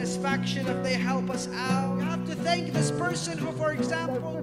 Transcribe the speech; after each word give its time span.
satisfaction 0.00 0.66
if 0.66 0.82
they 0.82 0.94
help 0.94 1.30
us 1.30 1.48
out. 1.54 1.96
You 1.96 2.04
have 2.04 2.26
to 2.26 2.34
thank 2.34 2.72
this 2.72 2.90
person 2.90 3.38
who, 3.38 3.52
for 3.52 3.72
example, 3.72 4.42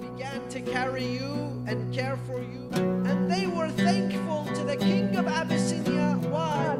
began 0.00 0.48
to 0.50 0.60
carry 0.60 1.04
you 1.04 1.64
and 1.66 1.92
care 1.92 2.16
for 2.26 2.40
you. 2.40 2.68
And 2.72 3.30
they 3.30 3.46
were 3.46 3.68
thankful 3.70 4.44
to 4.54 4.62
the 4.64 4.76
king 4.76 5.16
of 5.16 5.26
Abyssinia. 5.26 6.18
Why? 6.30 6.76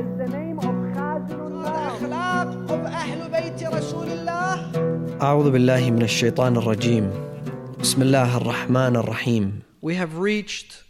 is 0.00 0.10
the 0.18 0.28
name 0.28 0.58
of 0.58 0.74
Khazin 0.96 1.40
الأخلاق 1.50 2.70
of 2.70 2.80
أهل 2.86 3.28
بيت 3.30 3.62
رسول 3.64 4.08
الله. 4.08 5.20
أعوذ 5.22 5.50
بالله 5.50 5.90
من 5.90 6.02
الشيطان 6.02 6.56
الرجيم 6.56 7.10
بسم 7.80 8.02
الله 8.02 8.36
الرحمن 8.36 8.96
الرحيم 8.96 9.62
We 9.80 9.94
have 9.94 10.18
reached 10.18 10.82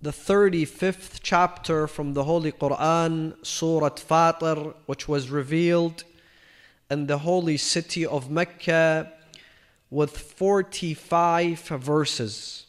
the 0.00 0.10
35th 0.10 1.18
chapter 1.22 1.88
from 1.88 2.14
the 2.14 2.22
Holy 2.22 2.52
Quran, 2.52 3.34
Surah 3.44 3.90
Fatir, 3.90 4.74
which 4.86 5.08
was 5.08 5.28
revealed 5.28 6.04
in 6.88 7.08
the 7.08 7.18
holy 7.18 7.56
city 7.56 8.06
of 8.06 8.30
Mecca 8.30 9.12
with 9.90 10.16
45 10.16 11.58
verses. 11.58 12.66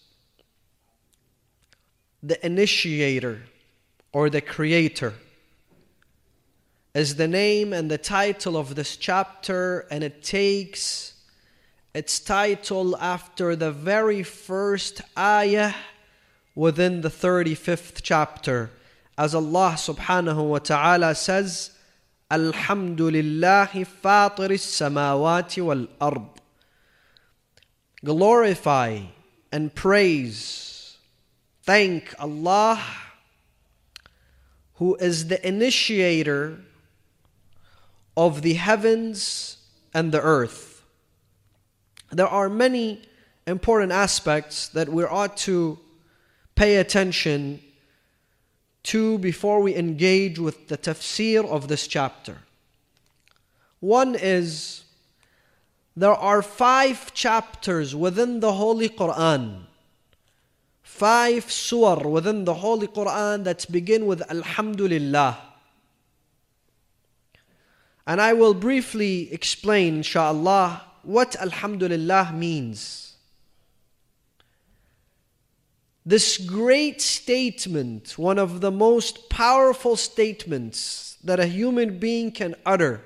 The 2.23 2.44
initiator 2.44 3.44
or 4.12 4.32
the 4.32 4.42
creator 4.42 5.14
is 6.96 7.16
the 7.16 7.28
name 7.28 7.73
and 7.73 7.92
the 7.92 8.00
title 8.00 8.58
of 8.58 8.73
this 8.73 8.98
chapter, 8.98 9.82
and 9.92 10.04
it 10.04 10.23
takes 10.23 11.14
its 11.94 12.20
title 12.20 12.98
after 12.98 13.56
the 13.56 13.72
very 13.72 14.23
first 14.23 15.02
ayah 15.16 15.73
within 16.59 16.99
the 16.99 17.09
35th 17.09 18.02
chapter. 18.04 18.70
As 19.17 19.34
Allah 19.34 19.76
subhanahu 19.77 20.50
wa 20.50 20.59
ta'ala 20.59 21.16
says, 21.16 21.72
Alhamdulillahi 22.30 23.88
fatir 23.88 24.52
samawati 24.59 25.64
wal 25.64 25.88
ard. 26.02 26.27
Glorify 28.03 29.03
and 29.53 29.73
praise, 29.73 30.97
thank 31.64 32.14
Allah 32.19 32.84
who 34.75 34.95
is 34.95 35.30
the 35.30 35.39
initiator 35.47 36.59
of 38.17 38.41
the 38.41 38.56
heavens 38.56 39.59
and 39.94 40.12
the 40.12 40.22
earth. 40.22 40.84
There 42.12 42.28
are 42.28 42.50
many 42.50 43.02
important 43.47 43.94
aspects 43.94 44.67
that 44.69 44.89
we 44.89 45.06
ought 45.06 45.38
to 45.47 45.80
pay 46.60 46.76
attention 46.76 47.62
to 48.84 49.18
before 49.20 49.62
we 49.62 49.74
engage 49.74 50.38
with 50.38 50.68
the 50.68 50.78
tafsir 50.78 51.48
of 51.48 51.70
this 51.70 51.88
chapter. 51.88 52.40
One 53.80 54.14
is 54.14 54.84
there 55.96 56.12
are 56.14 56.42
five 56.42 57.14
chapters 57.14 57.96
within 57.96 58.42
the 58.42 58.52
Holy 58.52 58.90
Quran, 58.90 59.68
five 60.84 61.50
surah 61.50 62.06
within 62.06 62.44
the 62.44 62.56
Holy 62.56 62.88
Quran 62.88 63.46
that 63.46 63.66
begin 63.72 64.06
with 64.06 64.22
Alhamdulillah. 64.30 65.38
And 68.06 68.20
I 68.20 68.34
will 68.34 68.54
briefly 68.54 69.32
explain, 69.32 70.02
inshaAllah, 70.04 70.82
what 71.04 71.38
Alhamdulillah 71.38 72.34
means. 72.36 73.09
This 76.05 76.38
great 76.38 77.02
statement, 77.02 78.17
one 78.17 78.39
of 78.39 78.61
the 78.61 78.72
most 78.72 79.30
powerful 79.30 79.95
statements 79.95 81.17
that 81.23 81.39
a 81.39 81.45
human 81.45 82.00
being 82.00 82.31
can 82.31 82.56
utter, 82.66 83.02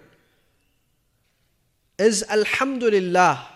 is 1.98 2.24
Alhamdulillah. 2.30 3.48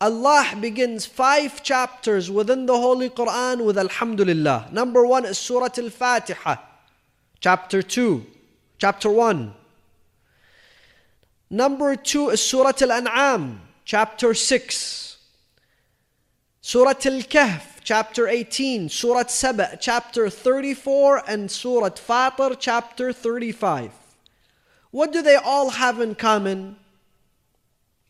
Allah 0.00 0.54
begins 0.60 1.06
five 1.06 1.62
chapters 1.62 2.30
within 2.30 2.66
the 2.66 2.76
Holy 2.76 3.10
Quran 3.10 3.64
with 3.64 3.76
Alhamdulillah. 3.76 4.68
Number 4.70 5.04
one 5.04 5.24
is 5.24 5.38
Surah 5.38 5.70
Al 5.76 5.90
Fatiha, 5.90 6.56
chapter 7.40 7.82
2, 7.82 8.24
chapter 8.78 9.10
1. 9.10 9.54
Number 11.50 11.96
2 11.96 12.30
is 12.30 12.40
Surah 12.44 12.72
Al 12.80 12.92
An'am, 12.92 13.60
chapter 13.84 14.34
6. 14.34 15.07
Surah 16.68 17.00
Al 17.06 17.22
Kahf, 17.22 17.80
chapter 17.82 18.28
18, 18.28 18.90
Surah 18.90 19.24
Saba, 19.28 19.78
chapter 19.80 20.28
34, 20.28 21.22
and 21.26 21.50
Surah 21.50 21.88
Fatir, 21.88 22.56
chapter 22.58 23.10
35. 23.10 23.90
What 24.90 25.10
do 25.10 25.22
they 25.22 25.36
all 25.36 25.70
have 25.70 25.98
in 25.98 26.14
common? 26.14 26.76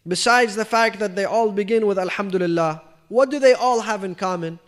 Besides 0.04 0.56
the 0.56 0.64
fact 0.64 0.98
that 0.98 1.14
they 1.14 1.24
all 1.24 1.52
begin 1.52 1.86
with 1.86 2.00
Alhamdulillah, 2.00 2.82
what 3.06 3.30
do 3.30 3.38
they 3.38 3.52
all 3.52 3.82
have 3.82 4.02
in 4.02 4.16
common? 4.16 4.58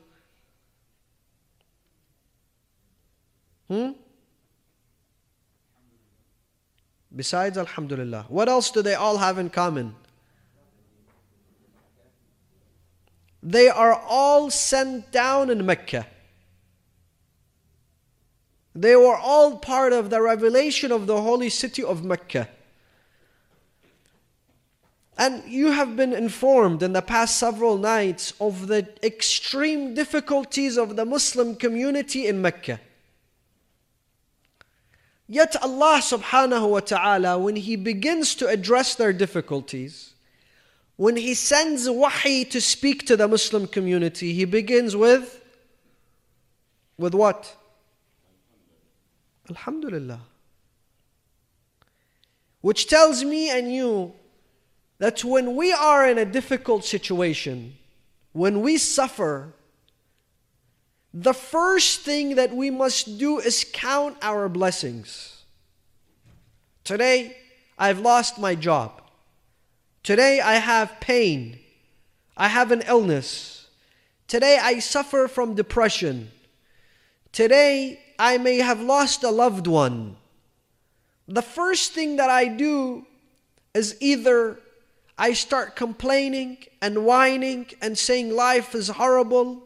Hmm? 3.67 3.91
Besides 7.17 7.59
Alhamdulillah, 7.59 8.27
what 8.28 8.49
else 8.49 8.71
do 8.71 8.83
they 8.83 8.95
all 8.95 9.19
have 9.19 9.37
in 9.37 9.51
common? 9.51 9.97
They 13.43 13.69
are 13.69 13.95
all 13.95 14.51
sent 14.51 15.11
down 15.11 15.51
in 15.51 15.65
Mecca. 15.65 16.06
They 18.75 18.95
were 18.97 19.17
all 19.17 19.59
part 19.59 19.93
of 19.93 20.11
the 20.11 20.21
revelation 20.23 20.93
of 20.93 21.06
the 21.06 21.21
holy 21.21 21.49
city 21.49 21.83
of 21.83 22.05
Mecca. 22.05 22.49
And 25.19 25.45
you 25.47 25.73
have 25.73 25.97
been 25.97 26.12
informed 26.12 26.83
in 26.83 26.95
the 26.95 27.03
past 27.03 27.37
several 27.37 27.77
nights 27.77 28.33
of 28.41 28.69
the 28.69 28.89
extreme 29.03 29.93
difficulties 29.95 30.78
of 30.78 30.97
the 30.97 31.05
Muslim 31.05 31.57
community 31.57 32.27
in 32.27 32.41
Mecca. 32.41 32.81
Yet 35.28 35.57
Allah 35.62 36.01
subhanahu 36.03 36.71
wa 36.71 36.81
ta'ala, 36.81 37.39
when 37.39 37.57
He 37.57 37.77
begins 37.77 38.34
to 38.37 38.49
address 38.49 38.95
their 38.95 39.12
difficulties, 39.12 40.15
when 41.00 41.16
He 41.16 41.33
sends 41.33 41.88
wahi 41.88 42.44
to 42.44 42.61
speak 42.61 43.06
to 43.06 43.16
the 43.16 43.27
Muslim 43.27 43.66
community, 43.66 44.34
He 44.34 44.44
begins 44.44 44.94
with, 44.94 45.43
with 46.99 47.15
what? 47.15 47.56
Alhamdulillah. 49.49 50.21
Which 52.60 52.87
tells 52.87 53.25
me 53.25 53.49
and 53.49 53.72
you 53.72 54.12
that 54.99 55.25
when 55.25 55.56
we 55.56 55.72
are 55.72 56.06
in 56.06 56.19
a 56.19 56.27
difficult 56.27 56.84
situation, 56.84 57.78
when 58.33 58.60
we 58.60 58.77
suffer, 58.77 59.55
the 61.15 61.33
first 61.33 62.00
thing 62.00 62.34
that 62.34 62.55
we 62.55 62.69
must 62.69 63.16
do 63.16 63.39
is 63.39 63.65
count 63.72 64.19
our 64.21 64.50
blessings. 64.50 65.44
Today, 66.84 67.39
I've 67.78 68.00
lost 68.00 68.39
my 68.39 68.55
job. 68.55 69.00
Today, 70.03 70.41
I 70.41 70.55
have 70.55 70.99
pain. 71.00 71.59
I 72.37 72.49
have 72.49 72.72
an 72.72 72.83
illness. 72.87 73.69
Today, 74.28 74.59
I 74.61 74.78
suffer 74.78 75.28
from 75.28 75.55
depression. 75.55 76.31
Today, 77.33 78.00
I 78.19 78.39
may 78.39 78.59
have 78.59 78.81
lost 78.81 79.25
a 79.25 79.31
loved 79.31 79.66
one. 79.66 80.16
The 81.28 81.43
first 81.43 81.93
thing 81.93 82.16
that 82.16 82.31
I 82.31 82.47
do 82.47 83.06
is 83.75 83.97
either 84.00 84.59
I 85.19 85.34
start 85.34 85.77
complaining 85.77 86.59
and 86.81 87.05
whining 87.05 87.66
and 87.83 87.97
saying 87.97 88.34
life 88.34 88.75
is 88.75 88.89
horrible, 88.89 89.62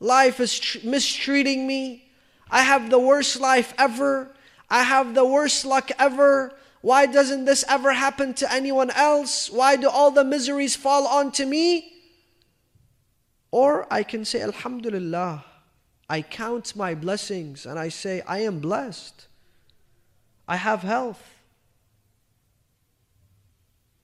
life 0.00 0.40
is 0.40 0.58
tr- 0.58 0.78
mistreating 0.82 1.66
me, 1.66 2.08
I 2.50 2.62
have 2.62 2.90
the 2.90 2.98
worst 2.98 3.38
life 3.38 3.74
ever, 3.78 4.34
I 4.70 4.82
have 4.82 5.14
the 5.14 5.26
worst 5.26 5.64
luck 5.66 5.90
ever. 5.98 6.54
Why 6.82 7.06
doesn't 7.06 7.46
this 7.46 7.64
ever 7.68 7.92
happen 7.92 8.34
to 8.34 8.52
anyone 8.52 8.90
else? 8.90 9.50
Why 9.50 9.76
do 9.76 9.88
all 9.88 10.10
the 10.10 10.24
miseries 10.24 10.76
fall 10.76 11.06
onto 11.06 11.46
me? 11.46 11.92
Or 13.50 13.86
I 13.92 14.02
can 14.02 14.24
say, 14.24 14.42
Alhamdulillah, 14.42 15.44
I 16.08 16.22
count 16.22 16.76
my 16.76 16.94
blessings 16.94 17.64
and 17.64 17.78
I 17.78 17.88
say, 17.88 18.22
I 18.26 18.40
am 18.40 18.58
blessed. 18.58 19.26
I 20.46 20.56
have 20.56 20.82
health. 20.82 21.22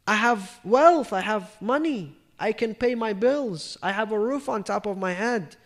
I 0.08 0.14
have 0.14 0.58
wealth, 0.64 1.12
I 1.12 1.20
have 1.20 1.60
money, 1.60 2.16
I 2.38 2.52
can 2.52 2.74
pay 2.74 2.94
my 2.94 3.12
bills, 3.12 3.76
I 3.82 3.92
have 3.92 4.10
a 4.10 4.18
roof 4.18 4.48
on 4.48 4.64
top 4.64 4.86
of 4.86 4.96
my 4.96 5.12
head, 5.12 5.56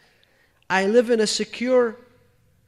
I 0.68 0.86
live 0.86 1.10
in 1.10 1.20
a 1.20 1.28
secure 1.28 1.96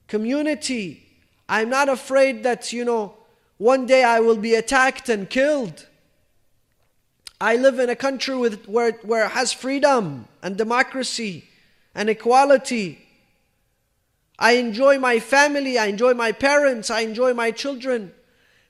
community. 0.07 1.05
I'm 1.49 1.71
not 1.71 1.89
afraid 1.89 2.45
that, 2.45 2.73
you 2.73 2.85
know, 2.85 3.17
one 3.59 3.87
day 3.87 4.03
I 4.03 4.21
will 4.21 4.37
be 4.37 4.55
attacked 4.55 5.09
and 5.09 5.29
killed. 5.29 5.87
I 7.41 7.57
live 7.57 7.79
in 7.79 7.91
a 7.91 7.97
country 7.97 8.37
with, 8.37 8.69
where, 8.69 8.93
where 9.03 9.27
it 9.27 9.33
has 9.33 9.53
freedom 9.53 10.27
and 10.43 10.57
democracy 10.57 11.49
and 11.95 12.09
equality. 12.09 13.07
I 14.39 14.53
enjoy 14.53 14.99
my 14.99 15.21
family, 15.21 15.79
I 15.79 15.87
enjoy 15.87 16.15
my 16.15 16.33
parents, 16.33 16.91
I 16.91 17.01
enjoy 17.01 17.35
my 17.35 17.51
children. 17.51 18.13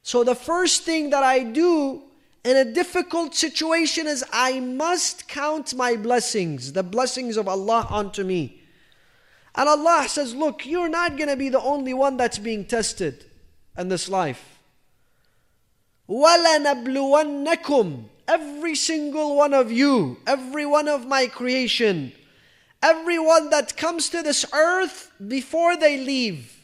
So 0.03 0.25
the 0.25 0.35
first 0.35 0.83
thing 0.83 1.11
that 1.11 1.23
I 1.23 1.43
do 1.43 2.03
in 2.45 2.57
a 2.57 2.65
difficult 2.65 3.35
situation 3.35 4.07
is 4.07 4.23
I 4.33 4.61
must 4.61 5.29
count 5.29 5.75
my 5.75 5.97
blessings, 5.97 6.73
the 6.73 6.83
blessings 6.83 7.39
of 7.39 7.49
Allah 7.49 7.87
onto 7.89 8.23
me. 8.23 8.61
And 9.55 9.69
Allah 9.69 10.07
says, 10.09 10.35
Look, 10.35 10.67
you're 10.67 10.89
not 10.89 11.17
going 11.17 11.31
to 11.31 11.37
be 11.37 11.49
the 11.49 11.61
only 11.61 11.95
one 11.95 12.17
that's 12.17 12.39
being 12.39 12.67
tested 12.67 13.25
in 13.79 13.89
this 13.89 14.09
life. 14.09 14.54
وَلَنَبْلُوَنَّكُمْ 16.10 18.04
Every 18.28 18.76
single 18.76 19.36
one 19.36 19.54
of 19.54 19.72
you, 19.72 20.18
every 20.28 20.66
one 20.66 20.88
of 20.88 21.08
my 21.08 21.26
creation, 21.28 22.12
everyone 22.84 23.50
that 23.50 23.76
comes 23.76 24.10
to 24.10 24.22
this 24.22 24.46
earth 24.54 25.12
before 25.28 25.76
they 25.76 25.98
leave, 25.98 26.60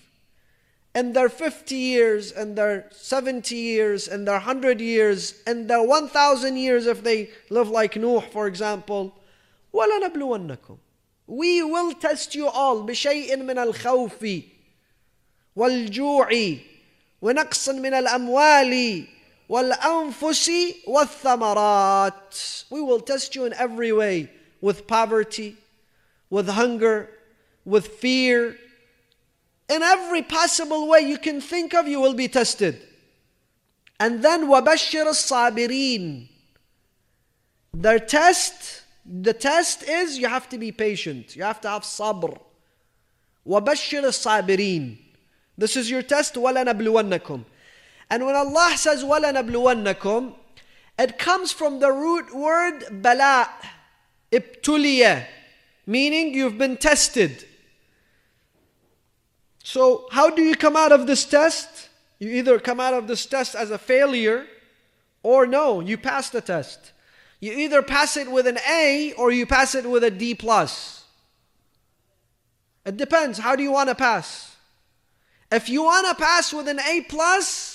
in 0.95 1.11
their 1.11 1.27
50 1.27 1.75
years, 1.75 2.31
and 2.31 2.55
their 2.55 2.87
70 2.91 3.53
years, 3.55 4.07
and 4.07 4.25
their 4.27 4.35
100 4.35 4.79
years, 4.79 5.33
and 5.45 5.69
their 5.69 5.83
1,000 5.83 6.55
years 6.55 6.87
if 6.87 7.03
they 7.03 7.29
live 7.49 7.69
like 7.69 7.97
Nuh, 7.97 8.21
for 8.21 8.47
example, 8.47 9.13
وَلَنَبْلُوَنَّكُمْ 9.73 10.77
We 11.27 11.63
will 11.63 11.93
test 11.93 12.33
you 12.33 12.47
all 12.47 12.83
بشيء 12.85 13.35
من 13.37 13.57
الخوف 13.57 14.25
والجوع 15.55 16.57
ونقص 17.21 17.69
من 17.69 17.93
الأموال 17.93 19.05
والأنفس 19.49 20.51
والثمرات 20.87 22.63
We 22.69 22.81
will 22.81 22.99
test 22.99 23.35
you 23.35 23.45
in 23.45 23.53
every 23.53 23.91
way 23.91 24.29
with 24.61 24.87
poverty, 24.87 25.57
with 26.29 26.49
hunger, 26.49 27.09
with 27.63 27.87
fear. 27.87 28.57
In 29.69 29.81
every 29.81 30.21
possible 30.21 30.87
way 30.87 31.01
you 31.01 31.17
can 31.17 31.41
think 31.41 31.73
of, 31.73 31.87
you 31.87 31.99
will 31.99 32.13
be 32.13 32.27
tested. 32.27 32.81
And 33.99 34.23
then 34.23 34.47
وَبَشِّرِ 34.47 35.05
الصَّابِرِينَ 35.05 36.27
Their 37.73 37.99
test, 37.99 38.83
the 39.05 39.33
test 39.33 39.83
is 39.83 40.17
you 40.17 40.27
have 40.27 40.49
to 40.49 40.57
be 40.57 40.71
patient. 40.71 41.35
You 41.35 41.43
have 41.43 41.61
to 41.61 41.69
have 41.69 41.83
sabr. 41.83 42.37
وَبَشِّرِ 43.47 44.03
الصَّابِرِينَ 44.03 44.97
This 45.57 45.77
is 45.77 45.89
your 45.89 46.01
test. 46.01 46.35
وَلَنَبْلُوَنَّكُمْ 46.35 47.45
And 48.09 48.25
when 48.25 48.35
Allah 48.35 48.73
says 48.75 49.03
وَلَنَبْلُوَنَّكُمْ 49.03 50.33
It 50.99 51.17
comes 51.17 51.51
from 51.51 51.79
the 51.79 51.91
root 51.91 52.33
word 52.35 52.83
bala, 52.91 53.49
ibtuliya, 54.31 55.25
meaning 55.85 56.33
you've 56.33 56.57
been 56.57 56.77
tested. 56.77 57.45
So, 59.63 60.07
how 60.11 60.29
do 60.29 60.43
you 60.43 60.55
come 60.55 60.75
out 60.75 60.91
of 60.91 61.07
this 61.07 61.25
test? 61.25 61.89
You 62.19 62.29
either 62.29 62.59
come 62.59 62.79
out 62.79 62.93
of 62.93 63.07
this 63.07 63.25
test 63.25 63.55
as 63.55 63.71
a 63.71 63.77
failure 63.77 64.45
or 65.23 65.47
no, 65.47 65.79
you 65.79 65.97
pass 65.97 66.29
the 66.29 66.39
test. 66.39 66.91
You 67.39 67.53
either 67.53 67.81
pass 67.81 68.15
it 68.15 68.31
with 68.31 68.45
an 68.45 68.59
A 68.69 69.13
or 69.17 69.31
you 69.31 69.47
pass 69.47 69.73
it 69.73 69.89
with 69.89 70.03
a 70.03 70.11
D 70.11 70.35
plus. 70.35 71.03
It 72.85 72.97
depends. 72.97 73.39
How 73.39 73.55
do 73.55 73.63
you 73.63 73.71
want 73.71 73.89
to 73.89 73.95
pass? 73.95 74.55
If 75.51 75.67
you 75.67 75.83
want 75.83 76.07
to 76.07 76.23
pass 76.23 76.53
with 76.53 76.67
an 76.67 76.79
A 76.79 77.01
plus, 77.01 77.68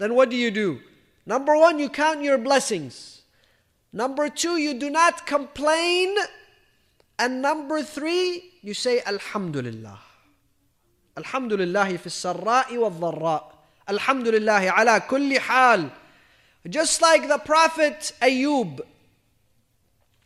then 0.00 0.14
what 0.14 0.30
do 0.30 0.36
you 0.36 0.50
do? 0.50 0.80
Number 1.26 1.54
one, 1.54 1.78
you 1.78 1.90
count 1.90 2.22
your 2.22 2.38
blessings. 2.38 3.20
Number 3.92 4.30
two, 4.30 4.56
you 4.56 4.72
do 4.72 4.88
not 4.88 5.26
complain. 5.26 6.16
And 7.18 7.42
number 7.42 7.82
three, 7.82 8.50
you 8.62 8.72
say 8.72 9.02
Alhamdulillah. 9.02 9.98
Alhamdulillah 11.18 11.98
fi 11.98 12.08
sarra'i 12.08 12.80
wa 12.80 12.88
dharra. 12.88 13.44
Alhamdulillah 13.88 14.62
ala 14.80 15.02
kulli 15.02 15.36
hal. 15.36 15.92
Just 16.66 17.02
like 17.02 17.28
the 17.28 17.36
Prophet 17.36 18.12
Ayub. 18.22 18.80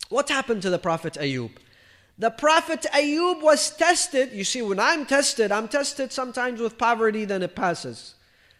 What 0.07 0.29
happened 0.29 0.61
to 0.61 0.69
the 0.69 0.79
Prophet 0.79 1.15
Ayub? 1.19 1.51
The 2.17 2.29
Prophet 2.29 2.85
Ayub 2.93 3.41
was 3.41 3.75
tested. 3.75 4.31
You 4.31 4.45
see, 4.45 4.61
when 4.61 4.79
I'm 4.79 5.05
tested, 5.05 5.51
I'm 5.51 5.67
tested 5.67 6.13
sometimes 6.13 6.61
with 6.61 6.77
poverty, 6.77 7.25
then 7.25 7.43
it 7.43 7.55
passes 7.55 8.15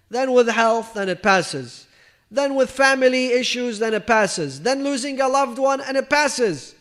then 0.10 0.32
with 0.32 0.48
health 0.48 0.94
then 0.94 1.10
it 1.10 1.22
passes 1.22 1.88
then 2.32 2.56
with 2.56 2.70
family 2.70 3.28
issues 3.28 3.80
then 3.80 3.94
it 3.94 4.08
passes 4.08 4.62
then 4.62 4.84
losing 4.84 5.20
a 5.22 5.28
loved 5.28 5.58
one 5.58 5.82
and 5.82 5.98
it 5.98 6.10
passes 6.10 6.76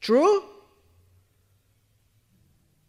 true 0.00 0.44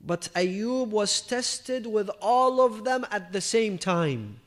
but 0.04 0.30
Ayub 0.34 0.88
was 0.88 1.22
tested 1.22 1.86
with 1.86 2.10
all 2.22 2.60
of 2.60 2.84
them 2.84 3.06
at 3.12 3.32
the 3.32 3.42
same 3.42 3.78
time. 3.78 4.40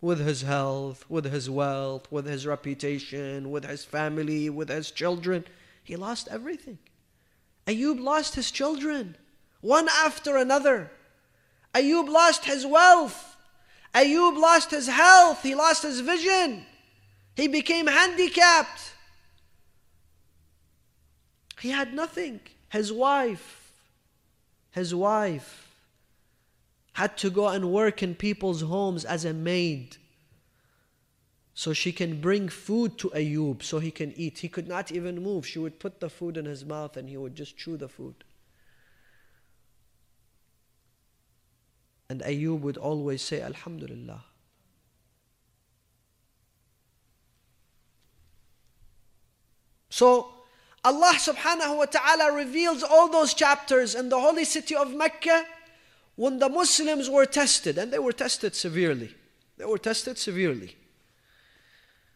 With 0.00 0.20
his 0.20 0.42
health, 0.42 1.04
with 1.08 1.24
his 1.24 1.48
wealth, 1.48 2.10
with 2.10 2.26
his 2.26 2.46
reputation, 2.46 3.50
with 3.50 3.64
his 3.64 3.84
family, 3.84 4.50
with 4.50 4.68
his 4.68 4.90
children. 4.90 5.44
He 5.82 5.96
lost 5.96 6.28
everything. 6.28 6.78
Ayub 7.66 8.00
lost 8.00 8.34
his 8.34 8.50
children, 8.50 9.16
one 9.60 9.88
after 9.88 10.36
another. 10.36 10.90
Ayub 11.78 12.08
lost 12.08 12.44
his 12.44 12.66
wealth. 12.66 13.36
Ayub 13.94 14.36
lost 14.38 14.70
his 14.70 14.88
health. 14.88 15.42
He 15.42 15.54
lost 15.54 15.82
his 15.82 16.00
vision. 16.00 16.66
He 17.36 17.48
became 17.48 17.86
handicapped. 17.86 18.94
He 21.60 21.70
had 21.70 21.94
nothing. 21.94 22.40
His 22.70 22.92
wife, 22.92 23.72
his 24.72 24.94
wife 24.94 25.68
had 26.92 27.16
to 27.18 27.30
go 27.30 27.48
and 27.48 27.72
work 27.72 28.02
in 28.02 28.14
people's 28.14 28.60
homes 28.60 29.04
as 29.04 29.24
a 29.24 29.32
maid 29.32 29.96
so 31.54 31.72
she 31.72 31.92
can 31.92 32.20
bring 32.20 32.48
food 32.48 32.98
to 32.98 33.10
Ayub 33.10 33.62
so 33.62 33.78
he 33.78 33.90
can 33.90 34.12
eat. 34.16 34.38
He 34.38 34.48
could 34.48 34.68
not 34.68 34.92
even 34.92 35.22
move. 35.22 35.46
She 35.46 35.58
would 35.58 35.80
put 35.80 35.98
the 36.00 36.10
food 36.10 36.36
in 36.36 36.44
his 36.44 36.64
mouth 36.64 36.96
and 36.96 37.08
he 37.08 37.16
would 37.16 37.34
just 37.34 37.56
chew 37.56 37.76
the 37.76 37.88
food. 37.88 38.24
And 42.18 42.26
Ayub 42.26 42.60
would 42.60 42.76
always 42.76 43.22
say, 43.22 43.40
Alhamdulillah. 43.40 44.24
So, 49.90 50.32
Allah 50.84 51.12
subhanahu 51.14 51.76
wa 51.76 51.84
ta'ala 51.86 52.32
reveals 52.32 52.82
all 52.82 53.08
those 53.08 53.34
chapters 53.34 53.94
in 53.94 54.08
the 54.08 54.18
holy 54.18 54.44
city 54.44 54.74
of 54.74 54.92
Mecca 54.92 55.44
when 56.16 56.38
the 56.38 56.48
Muslims 56.48 57.08
were 57.08 57.26
tested, 57.26 57.78
and 57.78 57.92
they 57.92 57.98
were 57.98 58.12
tested 58.12 58.54
severely. 58.54 59.14
They 59.56 59.64
were 59.64 59.78
tested 59.78 60.18
severely. 60.18 60.76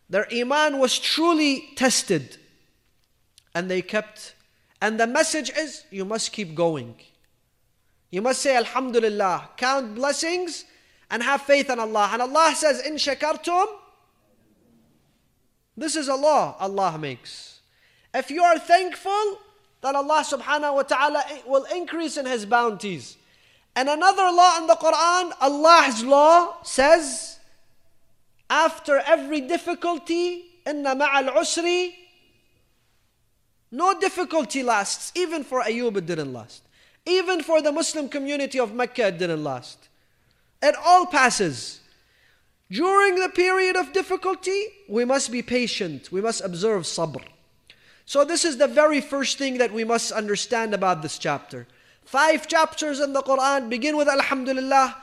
Their 0.09 0.27
iman 0.33 0.79
was 0.79 0.99
truly 0.99 1.71
tested, 1.77 2.37
and 3.55 3.71
they 3.71 3.83
kept. 3.83 4.35
And 4.81 4.99
the 4.99 5.07
message 5.07 5.50
is 5.57 5.85
you 5.91 6.05
must 6.05 6.33
keep 6.33 6.55
going. 6.55 6.97
You 8.12 8.21
must 8.21 8.42
say 8.42 8.54
Alhamdulillah, 8.57 9.50
count 9.57 9.95
blessings 9.95 10.66
and 11.11 11.23
have 11.23 11.42
faith 11.42 11.71
in 11.71 11.78
Allah. 11.78 12.11
And 12.12 12.21
Allah 12.21 12.52
says, 12.54 12.87
In 12.87 12.97
shakartum, 12.97 13.66
this 15.76 15.97
is 15.97 16.09
a 16.09 16.14
law 16.14 16.54
Allah 16.61 16.99
makes. 16.99 17.61
If 18.12 18.31
you 18.31 18.42
are 18.42 18.59
thankful, 18.59 19.38
then 19.81 19.97
Allah 19.97 20.23
subhanahu 20.28 20.75
wa 20.75 20.83
ta'ala 20.83 21.25
will 21.47 21.64
increase 21.75 22.19
in 22.19 22.26
His 22.26 22.45
bounties. 22.45 23.16
And 23.75 23.88
another 23.88 24.31
law 24.31 24.59
in 24.59 24.66
the 24.66 24.75
Quran, 24.75 25.33
Allah's 25.40 26.04
law 26.04 26.62
says, 26.62 27.38
after 28.50 28.99
every 28.99 29.40
difficulty, 29.40 30.45
inna 30.66 30.95
ma'al 30.95 31.33
usri, 31.35 31.95
no 33.71 33.99
difficulty 33.99 34.62
lasts, 34.62 35.12
even 35.14 35.42
for 35.45 35.62
Ayub 35.62 35.97
it 35.97 36.04
didn't 36.04 36.35
last. 36.35 36.62
Even 37.07 37.43
for 37.43 37.61
the 37.61 37.73
Muslim 37.73 38.09
community 38.09 38.59
of 38.59 38.75
Mecca, 38.75 39.09
it 39.09 39.19
didn't 39.19 39.43
last. 39.43 39.89
It 40.63 40.75
all 40.85 41.07
passes. 41.07 41.81
During 42.71 43.17
the 43.17 43.29
period 43.29 43.77
of 43.77 43.93
difficulty, 43.93 44.67
we 44.89 45.05
must 45.05 45.31
be 45.31 45.43
patient. 45.43 46.11
We 46.13 46.21
must 46.21 46.43
observe 46.43 46.85
sabr. 46.85 47.23
So, 48.07 48.25
this 48.25 48.45
is 48.45 48.57
the 48.57 48.67
very 48.67 49.01
first 49.01 49.39
thing 49.39 49.59
that 49.59 49.73
we 49.73 49.85
must 49.85 50.13
understand 50.13 50.75
about 50.75 51.03
this 51.03 51.19
chapter. 51.19 51.67
Five 52.05 52.49
chapters 52.49 53.01
in 53.01 53.13
the 53.13 53.23
Quran 53.23 53.69
begin 53.69 53.97
with 53.97 54.09
Alhamdulillah, 54.09 54.97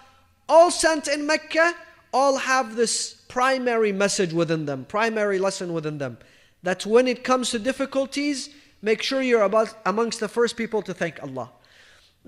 all 0.47 0.71
sent 0.71 1.07
in 1.07 1.25
Mecca, 1.25 1.75
all 2.13 2.37
have 2.37 2.75
this 2.75 3.13
primary 3.27 3.91
message 3.91 4.33
within 4.33 4.65
them, 4.65 4.85
primary 4.85 5.39
lesson 5.39 5.73
within 5.73 5.97
them. 5.97 6.17
That 6.63 6.85
when 6.85 7.07
it 7.07 7.23
comes 7.23 7.51
to 7.51 7.59
difficulties, 7.59 8.49
make 8.81 9.01
sure 9.01 9.21
you're 9.21 9.43
about, 9.43 9.77
amongst 9.85 10.19
the 10.19 10.27
first 10.27 10.57
people 10.57 10.81
to 10.81 10.93
thank 10.93 11.21
Allah. 11.21 11.51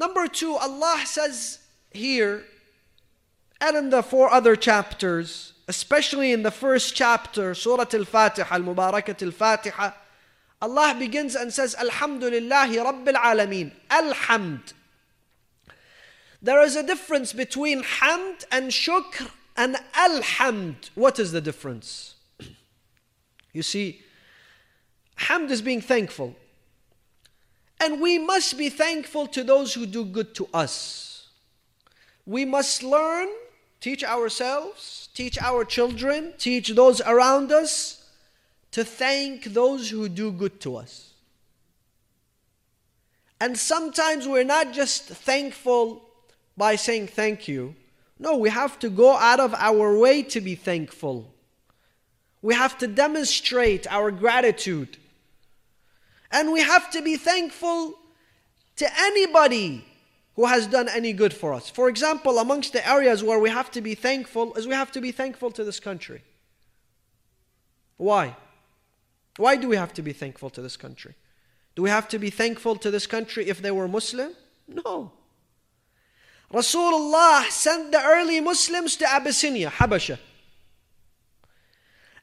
Number 0.01 0.27
two, 0.27 0.55
Allah 0.55 1.03
says 1.05 1.59
here, 1.91 2.43
and 3.61 3.77
in 3.77 3.91
the 3.91 4.01
four 4.01 4.31
other 4.31 4.55
chapters, 4.55 5.53
especially 5.67 6.31
in 6.31 6.41
the 6.41 6.49
first 6.49 6.95
chapter, 6.95 7.53
Surah 7.53 7.85
Al 7.93 8.05
Fatiha, 8.05 8.55
Al 8.55 8.63
Mubarakat 8.63 9.21
Al 9.21 9.29
Fatiha, 9.29 9.91
Allah 10.59 10.95
begins 10.97 11.35
and 11.35 11.53
says, 11.53 11.75
Alhamdulillahi 11.75 12.83
Rabbil 12.83 13.13
Alameen. 13.13 13.73
Alhamd. 13.91 14.73
There 16.41 16.63
is 16.63 16.75
a 16.75 16.81
difference 16.81 17.31
between 17.31 17.83
hamd 17.83 18.45
and 18.51 18.71
shukr 18.71 19.29
and 19.55 19.75
alhamd. 19.93 20.89
What 20.95 21.19
is 21.19 21.31
the 21.31 21.41
difference? 21.41 22.15
You 23.53 23.61
see, 23.61 24.01
hamd 25.19 25.51
is 25.51 25.61
being 25.61 25.79
thankful. 25.81 26.35
And 27.81 27.99
we 27.99 28.19
must 28.19 28.59
be 28.59 28.69
thankful 28.69 29.25
to 29.27 29.43
those 29.43 29.73
who 29.73 29.87
do 29.87 30.05
good 30.05 30.35
to 30.35 30.47
us. 30.53 31.27
We 32.27 32.45
must 32.45 32.83
learn, 32.83 33.27
teach 33.79 34.03
ourselves, 34.03 35.09
teach 35.15 35.41
our 35.41 35.65
children, 35.65 36.35
teach 36.37 36.69
those 36.69 37.01
around 37.01 37.51
us 37.51 38.07
to 38.69 38.85
thank 38.85 39.45
those 39.45 39.89
who 39.89 40.07
do 40.07 40.31
good 40.31 40.61
to 40.61 40.75
us. 40.75 41.13
And 43.39 43.57
sometimes 43.57 44.27
we're 44.27 44.43
not 44.43 44.71
just 44.73 45.05
thankful 45.05 46.03
by 46.55 46.75
saying 46.75 47.07
thank 47.07 47.47
you. 47.47 47.75
No, 48.19 48.37
we 48.37 48.51
have 48.51 48.77
to 48.79 48.89
go 48.91 49.17
out 49.17 49.39
of 49.39 49.55
our 49.55 49.97
way 49.97 50.21
to 50.21 50.39
be 50.39 50.53
thankful. 50.53 51.33
We 52.43 52.53
have 52.53 52.77
to 52.77 52.87
demonstrate 52.87 53.87
our 53.91 54.11
gratitude. 54.11 54.97
And 56.31 56.51
we 56.51 56.61
have 56.61 56.89
to 56.91 57.01
be 57.01 57.17
thankful 57.17 57.95
to 58.77 58.87
anybody 58.99 59.85
who 60.35 60.45
has 60.45 60.65
done 60.67 60.87
any 60.87 61.13
good 61.13 61.33
for 61.33 61.53
us. 61.53 61.69
For 61.69 61.89
example, 61.89 62.39
amongst 62.39 62.73
the 62.73 62.87
areas 62.87 63.23
where 63.23 63.39
we 63.39 63.49
have 63.49 63.69
to 63.71 63.81
be 63.81 63.95
thankful 63.95 64.53
is 64.55 64.67
we 64.67 64.73
have 64.73 64.91
to 64.93 65.01
be 65.01 65.11
thankful 65.11 65.51
to 65.51 65.63
this 65.63 65.79
country. 65.79 66.23
Why? 67.97 68.35
Why 69.37 69.55
do 69.57 69.67
we 69.67 69.75
have 69.75 69.93
to 69.93 70.01
be 70.01 70.13
thankful 70.13 70.49
to 70.51 70.61
this 70.61 70.77
country? 70.77 71.15
Do 71.75 71.81
we 71.81 71.89
have 71.89 72.07
to 72.09 72.19
be 72.19 72.29
thankful 72.29 72.75
to 72.77 72.91
this 72.91 73.07
country 73.07 73.47
if 73.47 73.61
they 73.61 73.71
were 73.71 73.87
Muslim? 73.87 74.31
No. 74.67 75.11
Rasulullah 76.53 77.49
sent 77.49 77.91
the 77.91 78.03
early 78.03 78.41
Muslims 78.41 78.95
to 78.97 79.05
Abyssinia, 79.09 79.69
Habasha. 79.69 80.17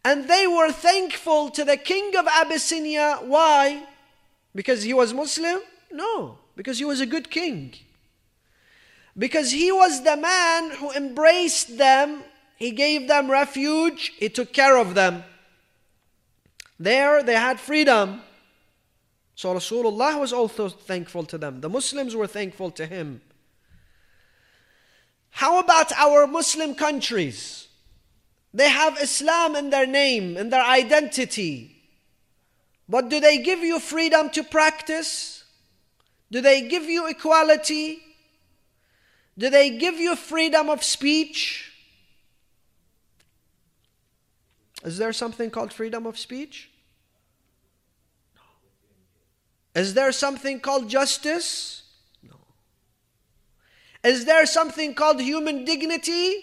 And 0.05 0.29
they 0.29 0.47
were 0.47 0.71
thankful 0.71 1.51
to 1.51 1.65
the 1.65 1.77
king 1.77 2.17
of 2.17 2.27
Abyssinia. 2.27 3.19
Why? 3.23 3.87
Because 4.59 4.83
he 4.83 4.93
was 4.93 5.15
Muslim? 5.15 5.61
No, 5.93 6.37
because 6.57 6.81
he 6.81 6.85
was 6.85 7.01
a 7.01 7.07
good 7.07 7.31
king. 7.31 7.75
Because 9.17 9.53
he 9.53 9.71
was 9.71 10.03
the 10.03 10.17
man 10.17 10.73
who 10.73 10.91
embraced 10.91 11.79
them, 11.79 12.25
he 12.57 12.73
gave 12.73 13.07
them 13.07 13.31
refuge, 13.31 14.15
he 14.19 14.29
took 14.29 14.53
care 14.53 14.77
of 14.77 14.97
them. 14.97 15.23
There 16.77 17.23
they 17.23 17.37
had 17.37 17.61
freedom. 17.61 18.21
So 19.37 19.55
Rasulullah 19.55 20.19
was 20.19 20.33
also 20.33 20.69
thankful 20.69 21.23
to 21.27 21.39
them. 21.39 21.61
The 21.61 21.69
Muslims 21.69 22.17
were 22.17 22.27
thankful 22.27 22.73
to 22.73 22.85
him. 22.85 23.21
How 25.31 25.61
about 25.61 25.93
our 25.93 26.27
Muslim 26.27 26.75
countries? 26.75 27.69
They 28.53 28.71
have 28.71 29.01
Islam 29.01 29.55
in 29.55 29.71
their 29.71 29.87
name, 29.87 30.37
in 30.37 30.51
their 30.51 30.65
identity. 30.65 31.78
But 32.89 33.11
do 33.11 33.21
they 33.21 33.39
give 33.39 33.61
you 33.61 33.79
freedom 33.79 34.31
to 34.31 34.43
practice? 34.43 35.45
Do 36.31 36.41
they 36.41 36.69
give 36.69 36.85
you 36.85 37.07
equality? 37.07 38.01
Do 39.37 39.51
they 39.51 39.77
give 39.77 39.97
you 39.97 40.17
freedom 40.17 40.71
of 40.71 40.83
speech? 40.83 41.73
Is 44.85 44.97
there 44.97 45.13
something 45.13 45.51
called 45.51 45.73
freedom 45.73 46.07
of 46.07 46.19
speech? 46.19 46.71
No. 48.35 49.81
Is 49.81 49.95
there 49.95 50.13
something 50.13 50.61
called 50.61 50.89
justice? 50.89 51.83
No. 52.23 52.37
Is 54.03 54.25
there 54.25 54.47
something 54.47 54.95
called 54.95 55.21
human 55.21 55.65
dignity? 55.65 56.43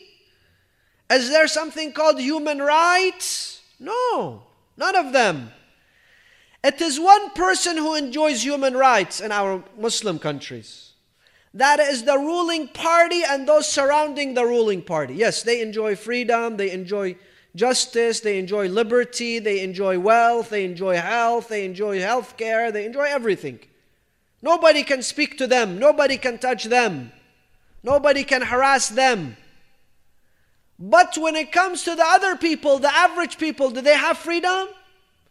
Is 1.09 1.29
there 1.29 1.47
something 1.47 1.91
called 1.93 2.19
human 2.19 2.59
rights? 2.59 3.61
No, 3.79 4.43
none 4.77 4.95
of 4.95 5.11
them. 5.11 5.51
It 6.65 6.81
is 6.81 6.99
one 6.99 7.29
person 7.29 7.77
who 7.77 7.93
enjoys 7.93 8.43
human 8.43 8.75
rights 8.75 9.21
in 9.21 9.31
our 9.31 9.63
Muslim 9.77 10.17
countries. 10.17 10.93
That 11.53 11.79
is 11.79 12.05
the 12.05 12.17
ruling 12.17 12.69
party 12.69 13.21
and 13.23 13.47
those 13.47 13.69
surrounding 13.69 14.33
the 14.33 14.45
ruling 14.45 14.81
party. 14.81 15.13
Yes, 15.13 15.43
they 15.43 15.61
enjoy 15.61 15.95
freedom, 15.95 16.57
they 16.57 16.71
enjoy 16.71 17.17
justice, 17.55 18.21
they 18.21 18.39
enjoy 18.39 18.67
liberty, 18.67 19.37
they 19.37 19.59
enjoy 19.61 19.99
wealth, 19.99 20.49
they 20.49 20.65
enjoy 20.65 20.95
health, 20.95 21.49
they 21.49 21.65
enjoy 21.65 21.99
health 21.99 22.35
care, 22.35 22.71
they 22.71 22.87
enjoy 22.87 23.09
everything. 23.09 23.59
Nobody 24.41 24.81
can 24.81 25.03
speak 25.03 25.37
to 25.37 25.45
them, 25.45 25.77
nobody 25.77 26.17
can 26.17 26.39
touch 26.39 26.63
them, 26.63 27.11
nobody 27.83 28.23
can 28.23 28.41
harass 28.41 28.89
them. 28.89 29.37
But 30.79 31.15
when 31.15 31.35
it 31.35 31.51
comes 31.51 31.83
to 31.83 31.93
the 31.93 32.07
other 32.07 32.35
people, 32.35 32.79
the 32.79 32.91
average 32.91 33.37
people, 33.37 33.69
do 33.69 33.81
they 33.81 33.95
have 33.95 34.17
freedom? 34.17 34.67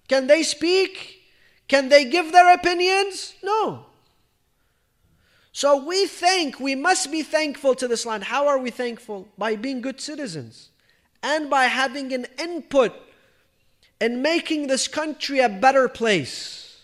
Can 0.06 0.28
they 0.28 0.44
speak? 0.44 1.22
Can 1.68 1.88
they 1.88 2.04
give 2.04 2.32
their 2.32 2.52
opinions? 2.52 3.34
No. 3.42 3.86
So 5.52 5.84
we 5.84 6.06
think 6.06 6.58
we 6.58 6.74
must 6.74 7.12
be 7.12 7.22
thankful 7.22 7.74
to 7.76 7.86
this 7.86 8.04
land. 8.04 8.24
How 8.24 8.48
are 8.48 8.58
we 8.58 8.70
thankful? 8.70 9.28
By 9.38 9.56
being 9.56 9.80
good 9.80 10.00
citizens 10.00 10.70
and 11.22 11.48
by 11.48 11.64
having 11.64 12.12
an 12.12 12.26
input 12.38 12.92
in 14.00 14.20
making 14.20 14.66
this 14.66 14.88
country 14.88 15.38
a 15.38 15.48
better 15.48 15.88
place. 15.88 16.82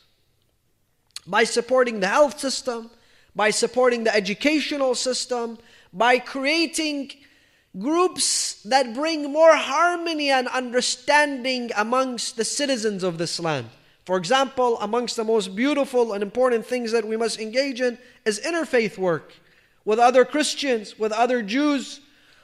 By 1.26 1.44
supporting 1.44 2.00
the 2.00 2.06
health 2.06 2.38
system, 2.38 2.90
by 3.34 3.50
supporting 3.50 4.04
the 4.04 4.14
educational 4.14 4.94
system, 4.94 5.58
by 5.92 6.18
creating 6.18 7.12
groups 7.78 8.62
that 8.62 8.94
bring 8.94 9.32
more 9.32 9.54
harmony 9.54 10.30
and 10.30 10.48
understanding 10.48 11.70
amongst 11.76 12.36
the 12.36 12.44
citizens 12.44 13.02
of 13.02 13.18
this 13.18 13.38
land. 13.38 13.68
For 14.04 14.16
example, 14.16 14.78
amongst 14.80 15.16
the 15.16 15.24
most 15.24 15.54
beautiful 15.54 16.12
and 16.12 16.22
important 16.22 16.66
things 16.66 16.92
that 16.92 17.06
we 17.06 17.16
must 17.16 17.38
engage 17.38 17.80
in 17.80 17.98
is 18.24 18.40
interfaith 18.40 18.98
work 18.98 19.32
with 19.84 19.98
other 19.98 20.24
Christians, 20.24 20.98
with 20.98 21.12
other 21.12 21.42
Jews, 21.42 22.00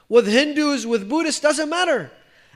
with 0.09 0.27
Hindus, 0.27 0.85
with 0.85 1.09
Buddhists, 1.09 1.41
doesn't 1.41 1.69
matter. 1.69 2.11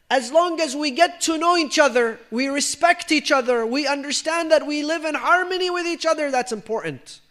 As 0.10 0.32
long 0.32 0.60
as 0.60 0.76
we 0.76 0.92
get 0.92 1.22
to 1.22 1.38
know 1.38 1.58
each 1.58 1.80
other, 1.80 2.20
we 2.32 2.48
respect 2.48 3.12
each 3.12 3.32
other, 3.32 3.66
we 3.66 3.88
understand 3.88 4.52
that 4.52 4.68
we 4.68 4.84
live 4.84 5.06
in 5.06 5.16
harmony 5.16 5.70
with 5.70 5.86
each 5.86 6.06
other, 6.06 6.32
that's 6.32 6.52
important. 6.52 7.22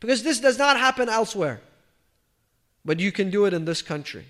Because 0.00 0.22
this 0.22 0.38
does 0.38 0.58
not 0.58 0.78
happen 0.78 1.08
elsewhere. 1.08 1.60
But 2.84 3.00
you 3.00 3.10
can 3.10 3.30
do 3.30 3.44
it 3.44 3.54
in 3.54 3.64
this 3.64 3.82
country. 3.82 4.26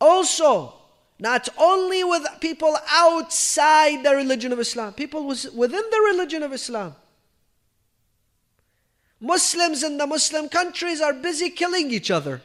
Also, 0.00 0.74
not 1.19 1.47
only 1.57 2.03
with 2.03 2.25
people 2.41 2.75
outside 2.89 4.03
the 4.03 4.15
religion 4.15 4.51
of 4.51 4.59
Islam, 4.59 4.93
people 4.93 5.25
within 5.27 5.83
the 5.91 6.01
religion 6.11 6.43
of 6.43 6.51
Islam. 6.53 6.95
Muslims 9.21 9.81
in 9.83 9.97
the 9.97 10.05
Muslim 10.05 10.49
countries 10.49 11.01
are 11.01 11.13
busy 11.13 11.49
killing 11.49 11.89
each 11.91 12.11
other 12.11 12.41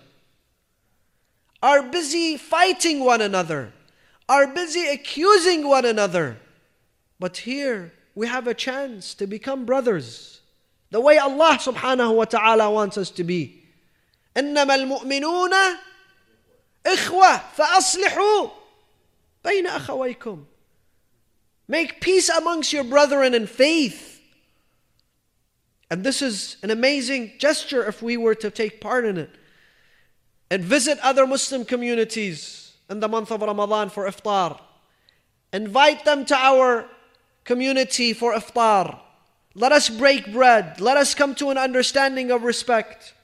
are 1.62 1.82
busy 1.82 2.36
fighting 2.36 3.04
one 3.04 3.20
another, 3.20 3.72
are 4.28 4.46
busy 4.46 4.88
accusing 4.88 5.68
one 5.68 5.84
another. 5.84 6.38
But 7.18 7.38
here 7.38 7.92
we 8.14 8.26
have 8.26 8.46
a 8.46 8.54
chance 8.54 9.14
to 9.14 9.26
become 9.26 9.66
brothers, 9.66 10.40
the 10.90 11.00
way 11.00 11.18
Allah 11.18 11.58
subhanahu 11.60 12.14
wa 12.14 12.24
ta'ala 12.24 12.70
wants 12.70 12.96
us 12.96 13.10
to 13.10 13.24
be. 13.24 13.56
إنما 14.36 14.74
المؤمنون 14.74 15.52
إخوة 16.86 17.40
فأصلحوا 17.56 18.50
بين 19.44 19.66
أخويكم. 19.66 20.44
Make 21.68 22.00
peace 22.00 22.28
amongst 22.28 22.72
your 22.72 22.84
brethren 22.84 23.34
in 23.34 23.46
faith. 23.46 24.20
And 25.90 26.04
this 26.04 26.22
is 26.22 26.56
an 26.62 26.70
amazing 26.70 27.32
gesture 27.38 27.86
if 27.86 28.02
we 28.02 28.16
were 28.16 28.34
to 28.36 28.50
take 28.50 28.80
part 28.80 29.04
in 29.04 29.16
it 29.16 29.30
and 30.50 30.64
visit 30.64 30.98
other 31.00 31.26
Muslim 31.26 31.64
communities 31.64 32.72
in 32.88 33.00
the 33.00 33.08
month 33.08 33.30
of 33.30 33.40
Ramadan 33.42 33.88
for 33.88 34.06
iftar. 34.06 34.60
Invite 35.52 36.04
them 36.04 36.24
to 36.26 36.36
our 36.36 36.86
community 37.44 38.12
for 38.12 38.34
iftar. 38.34 38.98
Let 39.54 39.72
us 39.72 39.88
break 39.88 40.32
bread. 40.32 40.80
Let 40.80 40.96
us 40.96 41.14
come 41.14 41.34
to 41.36 41.50
an 41.50 41.58
understanding 41.58 42.30
of 42.30 42.42
respect. 42.42 43.14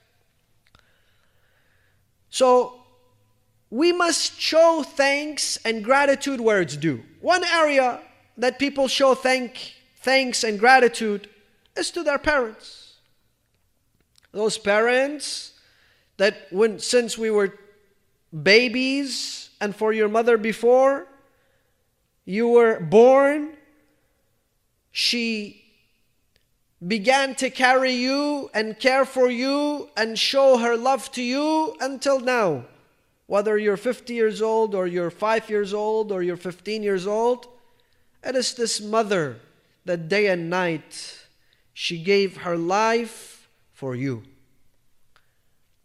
So, 2.29 2.80
we 3.72 3.90
must 3.90 4.38
show 4.38 4.82
thanks 4.82 5.56
and 5.64 5.82
gratitude 5.82 6.42
where 6.42 6.60
it's 6.60 6.76
due. 6.76 7.02
One 7.22 7.42
area 7.42 8.02
that 8.36 8.58
people 8.58 8.86
show 8.86 9.14
thank, 9.14 9.76
thanks 10.02 10.44
and 10.44 10.58
gratitude 10.58 11.30
is 11.74 11.90
to 11.92 12.02
their 12.02 12.18
parents. 12.18 12.96
Those 14.30 14.58
parents 14.58 15.54
that 16.18 16.48
when 16.50 16.80
since 16.80 17.16
we 17.16 17.30
were 17.30 17.58
babies 18.42 19.48
and 19.58 19.74
for 19.74 19.94
your 19.94 20.10
mother 20.10 20.36
before 20.36 21.06
you 22.26 22.48
were 22.48 22.78
born 22.78 23.54
she 24.90 25.64
began 26.86 27.34
to 27.36 27.48
carry 27.48 27.92
you 27.92 28.50
and 28.52 28.78
care 28.78 29.06
for 29.06 29.30
you 29.30 29.88
and 29.96 30.18
show 30.18 30.58
her 30.58 30.76
love 30.76 31.10
to 31.12 31.22
you 31.22 31.74
until 31.80 32.20
now 32.20 32.64
whether 33.32 33.56
you're 33.56 33.78
50 33.78 34.12
years 34.12 34.42
old 34.42 34.74
or 34.74 34.86
you're 34.86 35.10
5 35.10 35.48
years 35.48 35.72
old 35.72 36.12
or 36.12 36.22
you're 36.22 36.36
15 36.36 36.82
years 36.82 37.06
old, 37.06 37.46
it 38.22 38.36
is 38.36 38.52
this 38.52 38.78
mother 38.78 39.38
that 39.86 40.06
day 40.06 40.26
and 40.26 40.50
night 40.50 41.18
she 41.72 41.96
gave 41.96 42.36
her 42.42 42.58
life 42.58 43.48
for 43.72 43.96
you. 43.96 44.22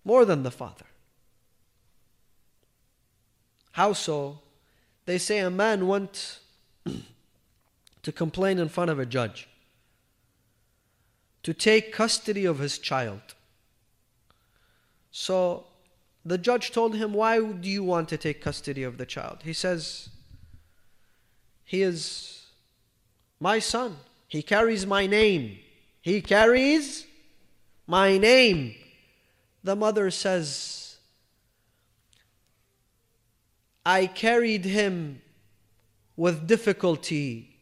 More 0.03 0.25
than 0.25 0.43
the 0.43 0.51
father. 0.51 0.87
How 3.71 3.93
so? 3.93 4.39
They 5.05 5.17
say 5.17 5.39
a 5.39 5.49
man 5.49 5.87
went 5.87 6.39
to 8.03 8.11
complain 8.11 8.59
in 8.59 8.67
front 8.67 8.91
of 8.91 8.99
a 8.99 9.05
judge 9.05 9.47
to 11.43 11.53
take 11.53 11.93
custody 11.93 12.43
of 12.43 12.59
his 12.59 12.77
child. 12.77 13.35
So 15.11 15.63
the 16.27 16.37
judge 16.37 16.71
told 16.71 16.93
him, 16.93 17.13
Why 17.13 17.39
do 17.39 17.69
you 17.69 17.85
want 17.85 18.09
to 18.09 18.17
take 18.17 18.41
custody 18.41 18.83
of 18.83 18.97
the 18.97 19.05
child? 19.05 19.39
He 19.43 19.53
says, 19.53 20.09
He 21.63 21.81
is 21.81 22.47
my 23.39 23.59
son. 23.59 23.95
He 24.27 24.41
carries 24.41 24.85
my 24.85 25.07
name. 25.07 25.57
He 26.01 26.21
carries 26.21 27.05
my 27.87 28.17
name. 28.17 28.75
The 29.63 29.77
mother 29.77 30.11
says, 30.11 30.97
I 33.85 34.07
carried 34.07 34.65
him 34.65 35.21
with 36.17 36.45
difficulty 36.45 37.57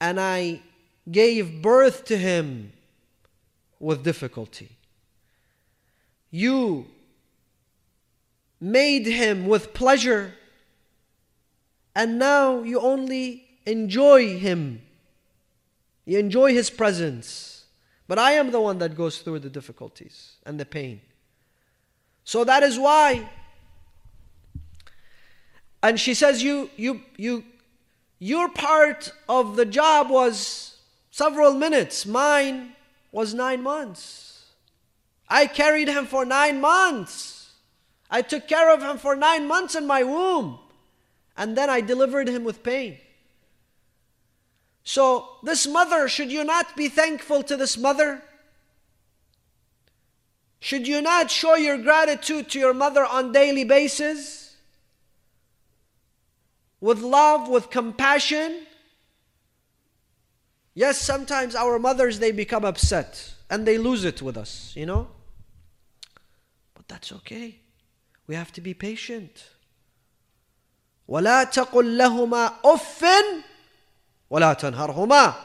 and 0.00 0.20
I 0.20 0.62
gave 1.10 1.60
birth 1.60 2.04
to 2.04 2.16
him 2.16 2.72
with 3.80 4.04
difficulty. 4.04 4.76
You 6.30 6.86
made 8.62 9.06
him 9.06 9.46
with 9.46 9.74
pleasure, 9.74 10.34
and 11.96 12.16
now 12.16 12.62
you 12.62 12.78
only 12.78 13.44
enjoy 13.66 14.38
him. 14.38 14.80
You 16.04 16.20
enjoy 16.20 16.54
his 16.54 16.70
presence. 16.70 17.64
But 18.06 18.20
I 18.20 18.32
am 18.32 18.52
the 18.52 18.60
one 18.60 18.78
that 18.78 18.96
goes 18.96 19.18
through 19.18 19.40
the 19.40 19.50
difficulties 19.50 20.34
and 20.46 20.60
the 20.60 20.64
pain. 20.64 21.00
So 22.24 22.44
that 22.44 22.62
is 22.62 22.78
why. 22.78 23.28
And 25.82 25.98
she 25.98 26.14
says, 26.14 26.42
You 26.42 26.70
you 26.76 27.00
you 27.16 27.44
your 28.20 28.48
part 28.48 29.12
of 29.28 29.56
the 29.56 29.64
job 29.64 30.08
was 30.08 30.78
several 31.10 31.54
minutes. 31.54 32.06
Mine 32.06 32.74
was 33.10 33.34
nine 33.34 33.62
months. 33.62 34.46
I 35.28 35.46
carried 35.46 35.88
him 35.88 36.06
for 36.06 36.24
nine 36.24 36.60
months. 36.60 37.41
I 38.12 38.22
took 38.22 38.46
care 38.46 38.72
of 38.72 38.80
him 38.80 38.96
for 38.98 39.16
nine 39.16 39.48
months 39.48 39.74
in 39.74 39.88
my 39.88 40.04
womb. 40.04 40.60
And 41.36 41.56
then 41.56 41.68
I 41.68 41.80
delivered 41.80 42.28
him 42.28 42.44
with 42.44 42.62
pain. 42.62 42.98
So, 44.84 45.38
this 45.42 45.66
mother, 45.66 46.08
should 46.08 46.30
you 46.30 46.44
not 46.44 46.76
be 46.76 46.88
thankful 46.88 47.42
to 47.44 47.56
this 47.56 47.76
mother? 47.76 48.22
Should 50.60 50.86
you 50.86 51.02
not 51.02 51.30
show 51.30 51.56
your 51.56 51.78
gratitude 51.78 52.50
to 52.50 52.60
your 52.60 52.74
mother 52.74 53.04
on 53.04 53.32
daily 53.32 53.64
basis? 53.64 54.42
with 56.82 56.98
love, 57.00 57.48
with 57.48 57.70
compassion. 57.70 58.66
Yes, 60.74 60.98
sometimes 60.98 61.54
our 61.54 61.78
mothers 61.78 62.18
they 62.18 62.32
become 62.32 62.64
upset 62.64 63.34
and 63.48 63.64
they 63.64 63.78
lose 63.78 64.04
it 64.04 64.20
with 64.20 64.36
us, 64.36 64.72
you 64.76 64.84
know? 64.84 65.08
But 66.74 66.88
that's 66.88 67.12
okay. 67.12 67.60
We 68.27 68.35
have 68.35 68.51
to 68.53 68.61
be 68.61 68.73
patient. 68.73 69.49
ولا 71.07 71.45
تقل 71.45 71.97
لهما 71.97 72.53
أف 72.63 73.05
ولا 74.29 74.53
تنهرهما 74.53 75.35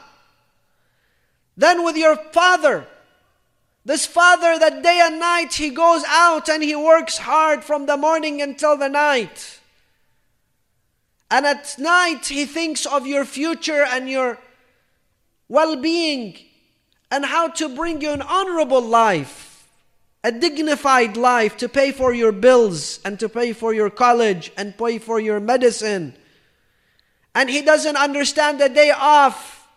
Then 1.55 1.83
with 1.83 1.95
your 1.95 2.15
father, 2.15 2.87
this 3.85 4.05
father 4.05 4.57
that 4.57 4.81
day 4.81 4.99
and 5.03 5.19
night 5.19 5.53
he 5.53 5.69
goes 5.69 6.03
out 6.07 6.49
and 6.49 6.63
he 6.63 6.75
works 6.75 7.19
hard 7.19 7.63
from 7.63 7.85
the 7.85 7.95
morning 7.95 8.41
until 8.41 8.75
the 8.75 8.89
night. 8.89 9.59
And 11.29 11.45
at 11.45 11.79
night, 11.79 12.27
he 12.27 12.45
thinks 12.45 12.85
of 12.85 13.07
your 13.07 13.25
future 13.25 13.83
and 13.83 14.09
your 14.09 14.37
well 15.47 15.75
being 15.75 16.37
and 17.09 17.25
how 17.25 17.47
to 17.47 17.69
bring 17.69 18.01
you 18.01 18.11
an 18.11 18.21
honorable 18.21 18.81
life, 18.81 19.46
a 20.24 20.32
dignified 20.32 21.16
life 21.16 21.56
to 21.58 21.68
pay 21.68 21.92
for 21.92 22.12
your 22.12 22.32
bills 22.32 23.00
and 23.04 23.18
to 23.20 23.28
pay 23.28 23.52
for 23.52 23.72
your 23.72 23.90
college 23.90 24.52
and 24.56 24.76
pay 24.76 24.98
for 24.98 25.20
your 25.20 25.40
medicine. 25.40 26.14
And 27.34 27.48
he 27.48 27.62
doesn't 27.62 27.96
understand 27.96 28.60
the 28.60 28.68
day 28.68 28.90
off, 28.90 29.68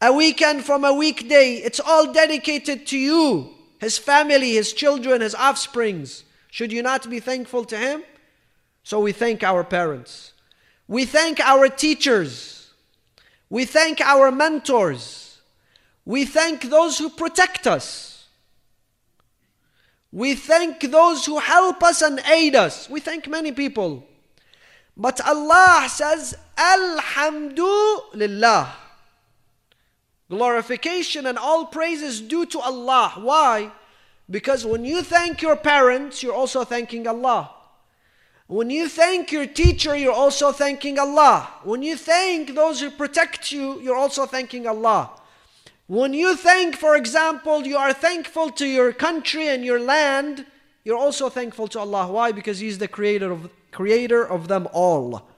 a 0.00 0.12
weekend 0.12 0.64
from 0.64 0.84
a 0.84 0.94
weekday. 0.94 1.56
It's 1.56 1.80
all 1.80 2.12
dedicated 2.12 2.86
to 2.88 2.98
you, 2.98 3.50
his 3.78 3.98
family, 3.98 4.52
his 4.52 4.72
children, 4.72 5.20
his 5.20 5.34
offsprings. 5.34 6.24
Should 6.50 6.72
you 6.72 6.82
not 6.82 7.08
be 7.08 7.20
thankful 7.20 7.64
to 7.66 7.76
him? 7.76 8.02
So 8.84 9.00
we 9.00 9.12
thank 9.12 9.42
our 9.42 9.64
parents. 9.64 10.32
We 10.88 11.04
thank 11.04 11.40
our 11.40 11.68
teachers. 11.68 12.70
We 13.48 13.64
thank 13.64 14.00
our 14.00 14.30
mentors. 14.30 15.40
We 16.04 16.24
thank 16.24 16.62
those 16.62 16.98
who 16.98 17.10
protect 17.10 17.66
us. 17.66 18.11
We 20.12 20.34
thank 20.34 20.80
those 20.82 21.24
who 21.24 21.38
help 21.38 21.82
us 21.82 22.02
and 22.02 22.20
aid 22.30 22.54
us. 22.54 22.88
We 22.88 23.00
thank 23.00 23.26
many 23.26 23.50
people. 23.50 24.06
But 24.94 25.26
Allah 25.26 25.86
says, 25.88 26.36
Alhamdu 26.56 28.14
lillah. 28.14 28.74
Glorification 30.28 31.26
and 31.26 31.38
all 31.38 31.66
praise 31.66 32.02
is 32.02 32.20
due 32.20 32.44
to 32.46 32.60
Allah. 32.60 33.14
Why? 33.16 33.72
Because 34.30 34.64
when 34.64 34.84
you 34.84 35.02
thank 35.02 35.40
your 35.40 35.56
parents, 35.56 36.22
you're 36.22 36.34
also 36.34 36.64
thanking 36.64 37.06
Allah. 37.06 37.50
When 38.46 38.68
you 38.68 38.88
thank 38.88 39.32
your 39.32 39.46
teacher, 39.46 39.96
you're 39.96 40.12
also 40.12 40.52
thanking 40.52 40.98
Allah. 40.98 41.48
When 41.64 41.82
you 41.82 41.96
thank 41.96 42.54
those 42.54 42.80
who 42.80 42.90
protect 42.90 43.50
you, 43.50 43.80
you're 43.80 43.96
also 43.96 44.26
thanking 44.26 44.66
Allah. 44.66 45.10
When 45.92 46.14
you 46.14 46.36
thank, 46.36 46.76
for 46.76 46.96
example, 46.96 47.66
you 47.66 47.76
are 47.76 47.92
thankful 47.92 48.48
to 48.52 48.66
your 48.66 48.94
country 48.94 49.48
and 49.48 49.62
your 49.62 49.78
land, 49.78 50.46
you're 50.84 50.96
also 50.96 51.28
thankful 51.28 51.68
to 51.68 51.80
Allah. 51.80 52.10
Why? 52.10 52.32
Because 52.32 52.60
He's 52.60 52.78
the 52.78 52.88
creator 52.88 53.30
of, 53.30 53.50
creator 53.72 54.26
of 54.26 54.48
them 54.48 54.68
all. 54.72 55.28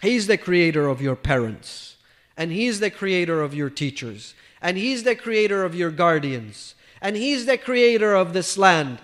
He's 0.00 0.28
the 0.28 0.38
creator 0.38 0.86
of 0.86 1.02
your 1.02 1.16
parents. 1.16 1.96
And 2.36 2.52
He's 2.52 2.78
the 2.78 2.92
creator 2.92 3.42
of 3.42 3.54
your 3.54 3.70
teachers. 3.70 4.34
And 4.62 4.78
He's 4.78 5.02
the 5.02 5.16
creator 5.16 5.64
of 5.64 5.74
your 5.74 5.90
guardians. 5.90 6.76
And 7.02 7.16
He's 7.16 7.46
the 7.46 7.58
creator 7.58 8.14
of 8.14 8.34
this 8.34 8.56
land. 8.56 9.00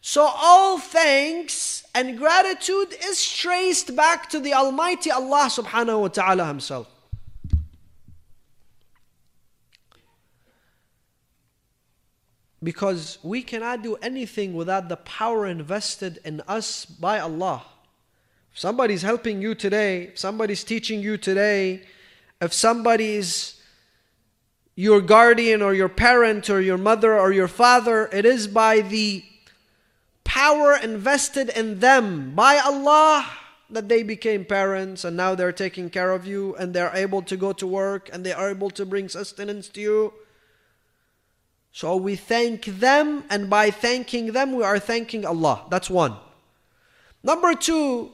So 0.00 0.22
all 0.22 0.78
thanks 0.78 1.84
and 1.94 2.16
gratitude 2.16 2.96
is 3.04 3.30
traced 3.30 3.94
back 3.94 4.30
to 4.30 4.40
the 4.40 4.54
Almighty 4.54 5.10
Allah 5.10 5.50
subhanahu 5.50 6.00
wa 6.00 6.08
ta'ala 6.08 6.46
Himself. 6.46 6.91
Because 12.62 13.18
we 13.22 13.42
cannot 13.42 13.82
do 13.82 13.96
anything 13.96 14.54
without 14.54 14.88
the 14.88 14.96
power 14.96 15.46
invested 15.46 16.20
in 16.24 16.42
us 16.46 16.84
by 16.84 17.18
Allah. 17.18 17.64
If 18.52 18.58
somebody's 18.58 19.02
helping 19.02 19.42
you 19.42 19.54
today, 19.54 20.04
if 20.04 20.18
somebody's 20.18 20.62
teaching 20.62 21.00
you 21.00 21.16
today, 21.16 21.82
if 22.40 22.52
somebody's 22.52 23.60
your 24.74 25.00
guardian 25.00 25.62
or 25.62 25.74
your 25.74 25.88
parent 25.88 26.48
or 26.48 26.60
your 26.60 26.78
mother 26.78 27.18
or 27.18 27.32
your 27.32 27.48
father, 27.48 28.08
it 28.12 28.24
is 28.24 28.46
by 28.46 28.80
the 28.80 29.24
power 30.24 30.76
invested 30.76 31.48
in 31.50 31.80
them 31.80 32.34
by 32.34 32.58
Allah 32.58 33.28
that 33.70 33.88
they 33.88 34.02
became 34.02 34.44
parents 34.44 35.04
and 35.04 35.16
now 35.16 35.34
they're 35.34 35.52
taking 35.52 35.88
care 35.88 36.12
of 36.12 36.26
you 36.26 36.54
and 36.56 36.74
they're 36.74 36.94
able 36.94 37.22
to 37.22 37.36
go 37.36 37.52
to 37.52 37.66
work 37.66 38.10
and 38.12 38.24
they 38.24 38.32
are 38.32 38.50
able 38.50 38.70
to 38.70 38.84
bring 38.84 39.08
sustenance 39.08 39.68
to 39.68 39.80
you. 39.80 40.12
So 41.71 41.95
we 41.95 42.15
thank 42.15 42.65
them, 42.65 43.23
and 43.29 43.49
by 43.49 43.69
thanking 43.69 44.31
them, 44.33 44.53
we 44.53 44.63
are 44.63 44.79
thanking 44.79 45.25
Allah. 45.25 45.65
That's 45.69 45.89
one. 45.89 46.15
Number 47.23 47.53
two, 47.53 48.11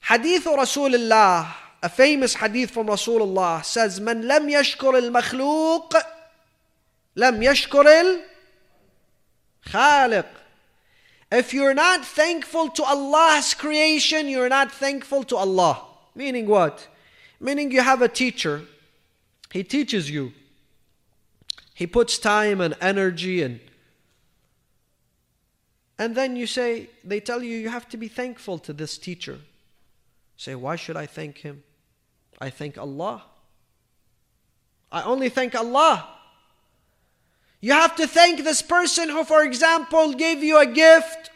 Hadith 0.00 0.44
Rasulullah, 0.44 1.48
a 1.82 1.88
famous 1.88 2.34
hadith 2.34 2.70
from 2.70 2.88
Rasulullah 2.88 3.64
says, 3.64 4.00
من 4.00 4.24
لم 4.24 4.48
يشكر 4.48 4.98
المخلوق 4.98 5.94
لم 7.16 7.42
يشكر 7.42 7.86
الخالق 9.66 10.26
if 11.30 11.52
you're 11.52 11.74
not 11.74 12.04
thankful 12.04 12.68
to 12.70 12.84
Allah's 12.84 13.52
creation, 13.52 14.28
you're 14.28 14.48
not 14.48 14.70
thankful 14.70 15.24
to 15.24 15.36
Allah. 15.36 15.82
Meaning 16.14 16.46
what? 16.46 16.86
Meaning 17.40 17.72
you 17.72 17.80
have 17.80 18.00
a 18.00 18.08
teacher, 18.08 18.62
he 19.50 19.64
teaches 19.64 20.08
you. 20.08 20.32
He 21.81 21.87
puts 21.87 22.19
time 22.19 22.61
and 22.61 22.75
energy 22.79 23.41
and 23.41 23.59
And 25.97 26.13
then 26.13 26.35
you 26.35 26.45
say, 26.45 26.91
they 27.03 27.19
tell 27.19 27.41
you 27.41 27.57
you 27.57 27.69
have 27.69 27.89
to 27.89 27.97
be 27.97 28.07
thankful 28.07 28.59
to 28.59 28.71
this 28.71 28.99
teacher. 28.99 29.39
Say, 30.37 30.53
why 30.53 30.75
should 30.75 30.95
I 30.95 31.07
thank 31.07 31.39
him? 31.39 31.63
I 32.39 32.51
thank 32.51 32.77
Allah. 32.77 33.23
I 34.91 35.01
only 35.01 35.29
thank 35.29 35.55
Allah. 35.55 36.07
You 37.61 37.71
have 37.73 37.95
to 37.95 38.05
thank 38.05 38.43
this 38.43 38.61
person 38.61 39.09
who, 39.09 39.23
for 39.23 39.41
example, 39.43 40.13
gave 40.13 40.43
you 40.43 40.59
a 40.59 40.67
gift 40.67 41.31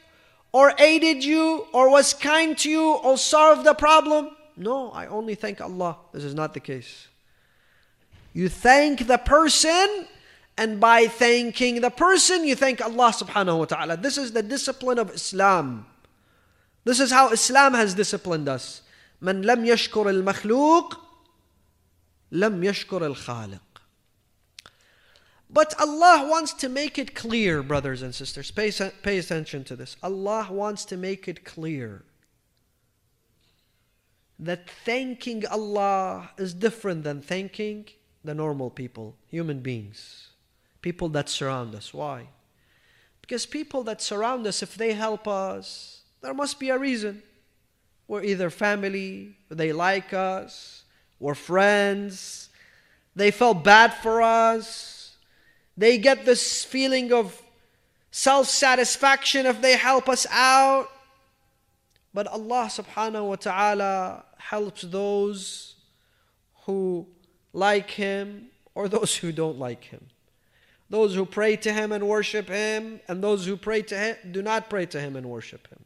or 0.52 0.74
aided 0.78 1.24
you 1.24 1.66
or 1.74 1.90
was 1.90 2.14
kind 2.14 2.56
to 2.60 2.70
you 2.70 2.94
or 2.94 3.18
solved 3.18 3.64
the 3.66 3.74
problem. 3.74 4.30
No, 4.56 4.92
I 4.92 5.08
only 5.08 5.34
thank 5.34 5.60
Allah. 5.60 5.98
This 6.14 6.24
is 6.24 6.36
not 6.36 6.54
the 6.54 6.60
case. 6.60 7.08
You 8.32 8.48
thank 8.48 9.08
the 9.08 9.18
person, 9.18 10.08
and 10.57 10.79
by 10.79 11.07
thanking 11.07 11.81
the 11.81 11.91
person, 11.91 12.45
you 12.45 12.55
thank 12.55 12.83
Allah 12.83 13.13
subhanahu 13.17 13.61
wa 13.61 13.65
ta'ala. 13.65 13.97
This 13.97 14.19
is 14.19 14.33
the 14.33 14.43
discipline 14.43 14.99
of 14.99 15.11
Islam. 15.11 15.87
This 16.85 17.01
is 17.01 17.11
how 17.11 17.31
Islam 17.31 17.73
has 17.75 17.95
disciplined 17.95 18.49
us. 18.49 18.83
من 19.23 19.43
لم 19.43 19.65
يشكر 19.65 20.11
المخلوق 20.11 20.97
لم 22.33 22.63
يشكر 22.63 23.15
الخالق. 23.15 23.61
But 25.53 25.75
Allah 25.81 26.29
wants 26.31 26.53
to 26.55 26.69
make 26.69 26.99
it 26.99 27.15
clear, 27.15 27.63
brothers 27.63 28.03
and 28.03 28.15
sisters. 28.15 28.51
Pay, 28.51 28.71
pay 29.03 29.19
attention 29.19 29.65
to 29.65 29.77
this. 29.77 29.97
Allah 30.03 30.47
wants 30.51 30.85
to 30.85 30.97
make 30.97 31.27
it 31.27 31.45
clear 31.45 32.05
that 34.39 34.71
thanking 34.85 35.47
Allah 35.47 36.31
is 36.39 36.55
different 36.55 37.05
than 37.05 37.21
thanking 37.21 37.87
the 38.23 38.35
normal 38.35 38.71
people, 38.71 39.17
human 39.27 39.61
beings, 39.61 40.29
people 40.86 41.10
that 41.10 41.28
surround 41.28 41.74
us. 41.74 41.96
Why? 41.96 42.28
Because 43.20 43.48
people 43.48 43.82
that 43.86 44.04
surround 44.04 44.46
us, 44.46 44.62
if 44.62 44.76
they 44.76 44.94
help 44.94 45.28
us, 45.28 46.02
there 46.22 46.36
must 46.36 46.60
be 46.60 46.70
a 46.70 46.78
reason. 46.78 47.24
We're 48.08 48.22
either 48.22 48.52
family, 48.52 49.36
they 49.50 49.74
like 49.74 50.14
us, 50.14 50.84
we're 51.20 51.34
friends, 51.34 52.50
they 53.16 53.32
felt 53.32 53.64
bad 53.64 53.96
for 53.96 54.22
us, 54.22 55.18
they 55.76 55.98
get 55.98 56.24
this 56.24 56.64
feeling 56.64 57.12
of 57.12 57.42
self 58.12 58.46
satisfaction 58.48 59.48
if 59.48 59.60
they 59.62 59.78
help 59.78 60.08
us 60.08 60.28
out. 60.30 60.88
But 62.14 62.28
Allah 62.28 62.70
subhanahu 62.70 63.30
wa 63.30 63.38
ta'ala 63.38 64.24
helps 64.38 64.84
those 64.84 65.74
who 66.68 67.08
like 67.54 67.90
Him 67.90 68.50
or 68.76 68.88
those 68.88 69.16
who 69.16 69.32
don't 69.32 69.58
like 69.58 69.86
Him. 69.86 70.06
Those 70.96 71.14
who 71.14 71.26
pray 71.26 71.58
to 71.58 71.74
Him 71.74 71.92
and 71.92 72.08
worship 72.08 72.48
Him, 72.48 73.02
and 73.10 73.22
those 73.22 73.46
who 73.46 73.58
pray 73.58 73.82
to 73.82 73.98
Him 73.98 74.16
do 74.32 74.42
not 74.42 74.70
pray 74.70 74.86
to 74.86 74.98
Him 74.98 75.18
and 75.18 75.30
worship 75.30 75.68
Him. 75.68 75.84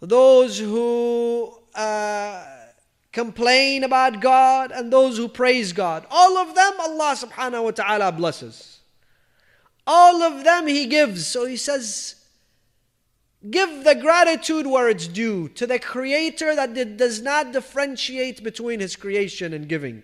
Those 0.00 0.58
who 0.58 1.54
uh, 1.76 2.44
complain 3.12 3.84
about 3.84 4.20
God 4.20 4.72
and 4.72 4.92
those 4.92 5.16
who 5.16 5.28
praise 5.28 5.72
God. 5.72 6.06
All 6.10 6.38
of 6.38 6.56
them, 6.56 6.72
Allah 6.80 7.14
subhanahu 7.16 7.62
wa 7.62 7.70
ta'ala 7.70 8.10
blesses. 8.10 8.80
All 9.86 10.22
of 10.22 10.42
them 10.42 10.66
he 10.66 10.86
gives. 10.86 11.24
So 11.28 11.46
he 11.46 11.56
says, 11.56 12.16
Give 13.48 13.84
the 13.84 13.94
gratitude 13.94 14.66
where 14.66 14.88
it's 14.88 15.06
due 15.06 15.48
to 15.50 15.68
the 15.68 15.78
Creator 15.78 16.56
that 16.56 16.96
does 16.96 17.22
not 17.22 17.52
differentiate 17.52 18.42
between 18.42 18.80
His 18.80 18.96
creation 18.96 19.52
and 19.54 19.68
giving. 19.68 20.02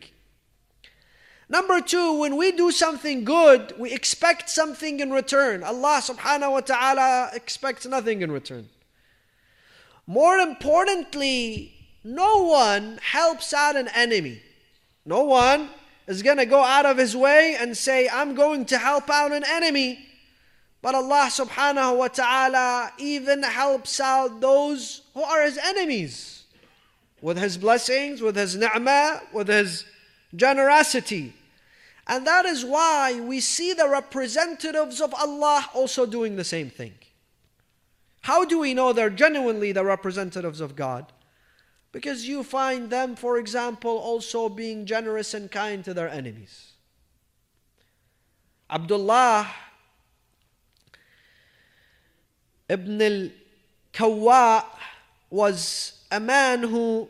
Number 1.48 1.80
two, 1.80 2.18
when 2.18 2.36
we 2.36 2.50
do 2.50 2.72
something 2.72 3.24
good, 3.24 3.74
we 3.78 3.92
expect 3.92 4.50
something 4.50 4.98
in 4.98 5.12
return. 5.12 5.62
Allah 5.62 6.02
subhanahu 6.02 6.52
wa 6.52 6.60
ta'ala 6.60 7.30
expects 7.34 7.86
nothing 7.86 8.22
in 8.22 8.32
return. 8.32 8.68
More 10.08 10.38
importantly, 10.38 11.74
no 12.02 12.42
one 12.42 12.98
helps 13.00 13.52
out 13.52 13.76
an 13.76 13.88
enemy. 13.94 14.42
No 15.04 15.22
one 15.22 15.70
is 16.08 16.22
going 16.22 16.38
to 16.38 16.46
go 16.46 16.62
out 16.62 16.84
of 16.84 16.98
his 16.98 17.16
way 17.16 17.56
and 17.58 17.76
say, 17.76 18.08
I'm 18.08 18.34
going 18.34 18.64
to 18.66 18.78
help 18.78 19.08
out 19.08 19.30
an 19.30 19.44
enemy. 19.46 20.04
But 20.82 20.94
Allah 20.94 21.28
subhanahu 21.30 21.96
wa 21.96 22.08
ta'ala 22.08 22.92
even 22.98 23.42
helps 23.44 24.00
out 24.00 24.40
those 24.40 25.02
who 25.14 25.22
are 25.22 25.42
his 25.42 25.58
enemies 25.58 26.44
with 27.20 27.38
his 27.38 27.56
blessings, 27.56 28.20
with 28.20 28.36
his 28.36 28.56
ni'mah, 28.56 29.22
with 29.32 29.48
his 29.48 29.84
generosity. 30.34 31.34
And 32.06 32.26
that 32.26 32.46
is 32.46 32.64
why 32.64 33.20
we 33.20 33.40
see 33.40 33.72
the 33.72 33.88
representatives 33.88 35.00
of 35.00 35.12
Allah 35.14 35.66
also 35.74 36.06
doing 36.06 36.36
the 36.36 36.44
same 36.44 36.70
thing. 36.70 36.94
How 38.22 38.44
do 38.44 38.58
we 38.58 38.74
know 38.74 38.92
they're 38.92 39.10
genuinely 39.10 39.72
the 39.72 39.84
representatives 39.84 40.60
of 40.60 40.76
God? 40.76 41.12
Because 41.92 42.28
you 42.28 42.42
find 42.42 42.90
them, 42.90 43.16
for 43.16 43.38
example, 43.38 43.96
also 43.96 44.48
being 44.48 44.84
generous 44.84 45.32
and 45.32 45.50
kind 45.50 45.84
to 45.84 45.94
their 45.94 46.08
enemies. 46.08 46.72
Abdullah 48.68 49.48
ibn 52.68 53.00
al 53.00 53.30
Kawwa 53.92 54.64
was 55.30 56.04
a 56.10 56.20
man 56.20 56.62
who 56.62 57.08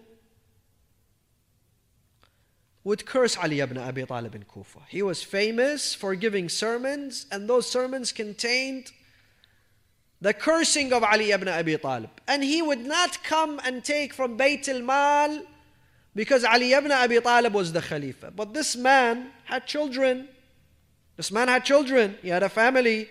would 2.87 3.05
curse 3.05 3.37
Ali 3.37 3.59
ibn 3.59 3.77
Abi 3.79 4.07
Talib 4.07 4.37
in 4.37 4.45
Kufa. 4.45 4.79
He 4.89 5.03
was 5.03 5.21
famous 5.21 5.93
for 5.93 6.15
giving 6.15 6.49
sermons, 6.49 7.27
and 7.33 7.49
those 7.51 7.69
sermons 7.69 8.13
contained 8.13 8.93
the 10.21 10.33
cursing 10.33 10.93
of 10.93 11.03
Ali 11.03 11.33
ibn 11.33 11.49
Abi 11.49 11.77
Talib. 11.79 12.11
And 12.29 12.45
he 12.45 12.63
would 12.63 12.87
not 12.87 13.25
come 13.25 13.61
and 13.65 13.83
take 13.83 14.15
from 14.15 14.39
Bayt 14.39 14.69
al-Mal 14.69 15.43
because 16.15 16.45
Ali 16.45 16.75
ibn 16.75 16.93
Abi 16.93 17.19
Talib 17.21 17.55
was 17.55 17.73
the 17.73 17.83
Khalifa. 17.83 18.31
But 18.31 18.55
this 18.55 18.77
man 18.77 19.33
had 19.47 19.67
children. 19.67 20.29
This 21.17 21.33
man 21.33 21.49
had 21.49 21.65
children. 21.65 22.17
He 22.23 22.29
had 22.29 22.45
a 22.45 22.49
family. 22.49 23.09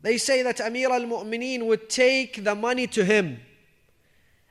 They 0.00 0.16
say 0.16 0.42
that 0.44 0.62
Amir 0.62 0.90
al-Mu'mineen 0.90 1.66
would 1.66 1.90
take 1.90 2.42
the 2.42 2.54
money 2.54 2.86
to 2.86 3.04
him. 3.04 3.38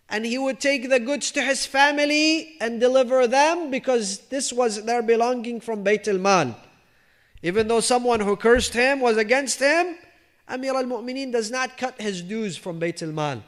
And 0.10 0.26
he 0.26 0.38
would 0.38 0.60
take 0.60 0.89
the 0.89 1.00
goods 1.00 1.32
to 1.32 1.41
his 1.41 1.65
family 1.65 2.58
and 2.62 2.80
deliver 2.80 3.28
them 3.28 3.72
because 3.72 4.20
this 4.30 4.54
was 4.54 4.86
their 4.86 5.02
belonging 5.02 5.60
from 5.60 5.84
Bayt 5.84 6.08
al-Mal. 6.08 6.56
Even 7.41 7.68
though 7.68 7.80
someone 7.80 8.20
who 8.20 8.36
cursed 8.36 8.74
him 8.74 9.00
was 9.00 9.18
against 9.18 9.60
him, 9.60 9.98
Amir 10.48 10.76
al-Mu'mineen 10.76 11.32
does 11.32 11.50
not 11.50 11.78
cut 11.78 12.00
his 12.00 12.22
dues 12.22 12.56
from 12.56 12.80
Bayt 12.80 13.02
al-Mal. 13.02 13.44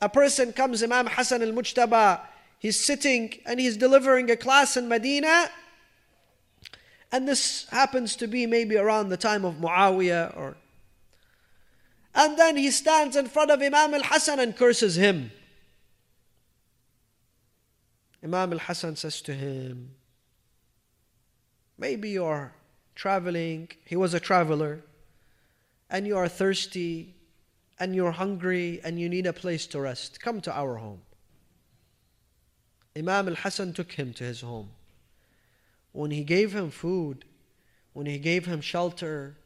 A 0.00 0.08
person 0.08 0.52
comes, 0.52 0.82
Imam 0.82 1.06
Hassan 1.06 1.42
al-Mujtaba, 1.42 2.20
he's 2.58 2.78
sitting 2.78 3.34
and 3.44 3.58
he's 3.58 3.76
delivering 3.76 4.30
a 4.30 4.36
class 4.36 4.76
in 4.76 4.88
Medina. 4.88 5.50
And 7.10 7.26
this 7.26 7.66
happens 7.70 8.14
to 8.16 8.26
be 8.26 8.46
maybe 8.46 8.76
around 8.76 9.08
the 9.08 9.16
time 9.16 9.44
of 9.44 9.54
Muawiyah 9.54 10.36
or 10.36 10.56
and 12.16 12.38
then 12.38 12.56
he 12.56 12.70
stands 12.70 13.14
in 13.14 13.26
front 13.26 13.50
of 13.50 13.60
Imam 13.60 13.92
al-Hassan 13.92 14.40
and 14.40 14.56
curses 14.56 14.96
him. 14.96 15.30
Imam 18.26 18.54
al-Hassan 18.54 18.96
says 18.96 19.22
to 19.22 19.32
him, 19.32 19.92
Maybe 21.78 22.10
you're 22.10 22.52
traveling. 22.96 23.68
He 23.84 23.94
was 23.94 24.14
a 24.14 24.18
traveler 24.18 24.82
and 25.88 26.08
you 26.08 26.16
are 26.16 26.26
thirsty 26.26 27.14
and 27.78 27.94
you're 27.94 28.10
hungry 28.10 28.80
and 28.82 28.98
you 28.98 29.08
need 29.08 29.26
a 29.26 29.32
place 29.32 29.68
to 29.68 29.80
rest, 29.80 30.20
come 30.20 30.40
to 30.40 30.52
our 30.52 30.74
home. 30.74 31.02
Imam 32.98 33.28
al 33.28 33.36
Hassan 33.36 33.72
took 33.72 33.92
him 33.92 34.12
to 34.14 34.24
his 34.24 34.40
home. 34.40 34.70
When 35.92 36.10
he 36.10 36.24
gave 36.24 36.52
him 36.52 36.70
food, 36.70 37.24
when 37.92 38.06
he 38.06 38.18
gave 38.18 38.46
him 38.46 38.60
shelter, 38.60 39.36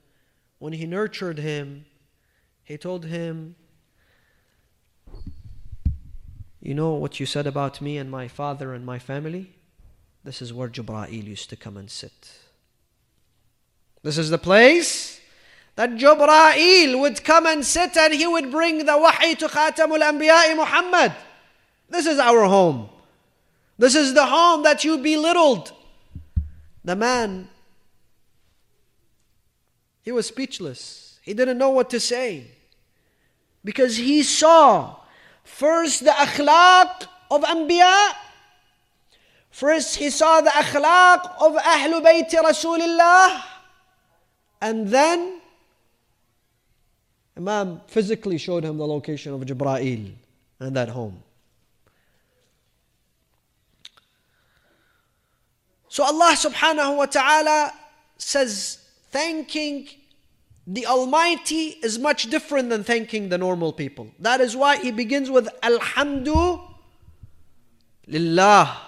when 0.59 0.73
he 0.73 0.87
nurtured 0.87 1.39
him, 1.39 1.85
he 2.65 2.79
told 2.79 3.05
him, 3.05 3.57
You 6.61 6.75
know 6.75 6.93
what 6.93 7.19
you 7.19 7.27
said 7.27 7.47
about 7.47 7.81
me 7.81 7.97
and 7.97 8.11
my 8.11 8.29
father 8.29 8.75
and 8.75 8.85
my 8.85 8.99
family? 8.99 9.55
This 10.25 10.43
is 10.43 10.53
where 10.53 10.69
Jibra'il 10.69 11.25
used 11.25 11.49
to 11.51 11.57
come 11.57 11.77
and 11.77 11.91
sit. 11.91 12.33
This 14.03 14.19
is 14.19 14.29
the 14.29 14.39
place 14.39 15.21
that 15.77 15.91
Jibra'il 15.91 17.01
would 17.01 17.25
come 17.25 17.47
and 17.47 17.65
sit 17.65 17.97
and 17.97 18.13
he 18.13 18.27
would 18.27 18.51
bring 18.51 18.85
the 18.85 18.99
wahi 18.99 19.35
to 19.37 19.49
Khatamul 19.49 20.03
Anbiya 20.03 20.55
Muhammad. 20.55 21.13
This 21.89 22.07
is 22.07 22.19
our 22.19 22.45
home. 22.45 22.91
This 23.79 23.95
is 23.95 24.13
the 24.13 24.27
home 24.27 24.63
that 24.65 24.85
you 24.85 24.99
belittled. 24.99 25.73
The 26.85 26.97
man, 26.97 27.49
he 30.03 30.13
was 30.13 30.27
speechless. 30.27 31.19
He 31.23 31.33
didn't 31.33 31.57
know 31.57 31.71
what 31.71 31.89
to 31.91 32.01
say. 32.01 32.49
Because 33.65 33.97
he 33.97 34.23
saw 34.23 35.00
first 35.51 36.05
the 36.05 36.11
akhlaq 36.11 37.07
of 37.31 37.43
Anbiya. 37.43 38.13
First 39.51 39.97
he 39.97 40.11
saw 40.11 40.41
the 40.41 40.51
akhlaq 40.51 41.37
of 41.41 41.55
Ahlul 41.57 42.03
Bayt 42.03 42.31
Rasulullah. 42.31 43.43
And 44.61 44.89
then 44.89 45.41
Imam 47.37 47.81
physically 47.87 48.39
showed 48.39 48.65
him 48.65 48.79
the 48.79 48.87
location 48.87 49.33
of 49.33 49.41
Jibra'il 49.41 50.13
and 50.61 50.77
that 50.77 50.89
home. 50.91 51.23
So 55.89 56.05
Allah 56.05 56.35
subhanahu 56.37 56.97
wa 56.99 57.07
ta'ala 57.07 57.73
says 58.17 58.79
thanking 59.11 59.89
the 60.70 60.86
Almighty 60.88 61.78
is 61.84 62.00
much 62.00 62.30
different 62.30 62.70
than 62.70 62.84
thanking 62.84 63.30
the 63.30 63.38
normal 63.38 63.72
people. 63.72 64.08
That 64.20 64.42
is 64.42 64.56
why 64.56 64.78
He 64.78 64.92
begins 64.92 65.30
with 65.30 65.48
Alhamdu 65.62 66.62
Lillah. 68.08 68.82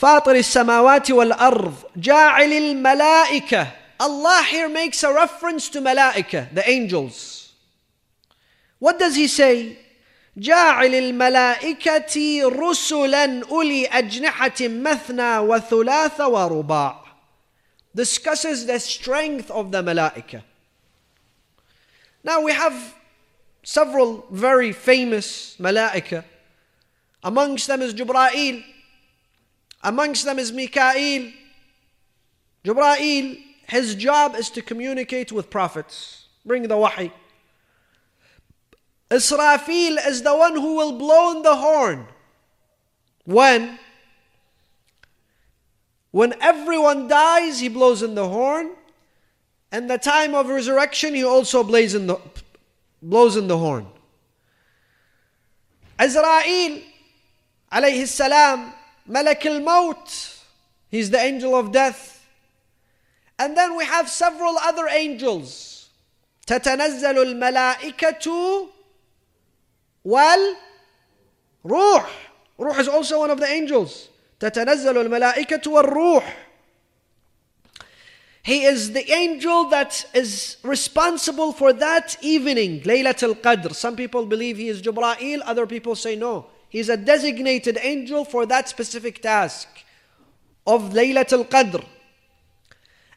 فاطر 0.00 0.36
السماوات 0.36 1.10
والأرض 1.10 1.74
جاعل 1.96 2.52
الملائكة 2.52 3.72
Allah 4.00 4.44
here 4.48 4.68
makes 4.68 5.02
a 5.02 5.12
reference 5.12 5.68
to 5.70 5.80
malaika, 5.80 6.54
the 6.54 6.62
angels. 6.70 7.52
What 8.78 8.98
does 8.98 9.16
he 9.16 9.26
say? 9.26 9.76
جاعل 10.38 10.94
الملائكة 10.94 12.42
رسلا 12.48 13.42
أولي 13.50 13.86
أجنحة 13.86 14.60
مثنى 14.60 15.38
وثلاث 15.38 16.20
ورباع 16.20 17.01
discusses 17.95 18.65
the 18.65 18.79
strength 18.79 19.51
of 19.51 19.71
the 19.71 19.81
malaika. 19.81 20.43
Now 22.23 22.41
we 22.41 22.53
have 22.53 22.95
several 23.63 24.25
very 24.31 24.71
famous 24.71 25.55
malaika. 25.57 26.23
Amongst 27.23 27.67
them 27.67 27.81
is 27.81 27.93
Jibra'il. 27.93 28.63
Amongst 29.81 30.25
them 30.25 30.39
is 30.39 30.51
Mikael. 30.51 31.31
Jibra'il, 32.63 33.43
his 33.67 33.95
job 33.95 34.35
is 34.35 34.49
to 34.51 34.61
communicate 34.61 35.31
with 35.31 35.49
prophets, 35.49 36.27
bring 36.45 36.63
the 36.67 36.77
wahi. 36.77 37.11
Israfil 39.09 40.05
is 40.07 40.23
the 40.23 40.35
one 40.35 40.55
who 40.55 40.75
will 40.75 40.97
blow 40.97 41.35
in 41.35 41.43
the 41.43 41.55
horn. 41.55 42.07
When? 43.25 43.79
When 46.12 46.34
everyone 46.40 47.08
dies, 47.08 47.60
he 47.60 47.68
blows 47.68 48.02
in 48.02 48.14
the 48.14 48.28
horn. 48.28 48.70
And 49.70 49.90
the 49.90 49.98
time 49.98 50.34
of 50.34 50.48
resurrection, 50.48 51.14
he 51.14 51.24
also 51.24 51.62
blows 51.62 51.94
in 51.94 52.06
the, 52.06 52.18
blows 53.02 53.36
in 53.36 53.48
the 53.48 53.58
horn. 53.58 53.86
Azrael, 55.98 56.80
alayhi 57.72 58.06
salam, 58.06 58.72
Malak 59.06 59.44
al-Maut, 59.44 60.38
he's 60.88 61.10
the 61.10 61.18
angel 61.18 61.54
of 61.54 61.72
death. 61.72 62.26
And 63.38 63.56
then 63.56 63.76
we 63.76 63.84
have 63.84 64.08
several 64.08 64.56
other 64.58 64.88
angels. 64.88 65.78
تتنزل 66.46 67.18
الملائكة 67.18 68.68
والروح 70.04 70.56
روح 72.58 72.78
is 72.78 72.88
also 72.88 73.18
one 73.18 73.30
of 73.30 73.38
the 73.38 73.46
angels 73.46 74.08
تتنزل 74.42 74.98
الملائكة 74.98 75.70
والروح 75.70 76.36
He 78.42 78.64
is 78.64 78.92
the 78.92 79.12
angel 79.12 79.68
that 79.68 80.06
is 80.14 80.56
responsible 80.62 81.52
for 81.52 81.74
that 81.74 82.16
evening, 82.22 82.80
Laylatul 82.80 83.34
Qadr. 83.42 83.74
Some 83.74 83.94
people 83.94 84.24
believe 84.24 84.56
he 84.56 84.68
is 84.68 84.80
Jibra'il, 84.80 85.42
other 85.44 85.66
people 85.66 85.94
say 85.94 86.16
no. 86.16 86.46
He 86.70 86.78
is 86.78 86.88
a 86.88 86.96
designated 86.96 87.76
angel 87.82 88.24
for 88.24 88.46
that 88.46 88.66
specific 88.66 89.20
task 89.20 89.68
of 90.66 90.94
Laylatul 90.94 91.46
Qadr. 91.46 91.84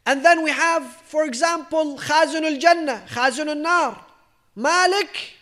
And 0.06 0.26
then 0.26 0.44
we 0.44 0.52
have, 0.52 0.84
for 0.86 1.24
example, 1.24 1.98
Khazun 1.98 2.44
al 2.44 2.58
Jannah, 2.58 3.04
Khazun 3.08 3.48
al 3.48 3.56
Nar, 3.56 4.06
Malik 4.54 5.38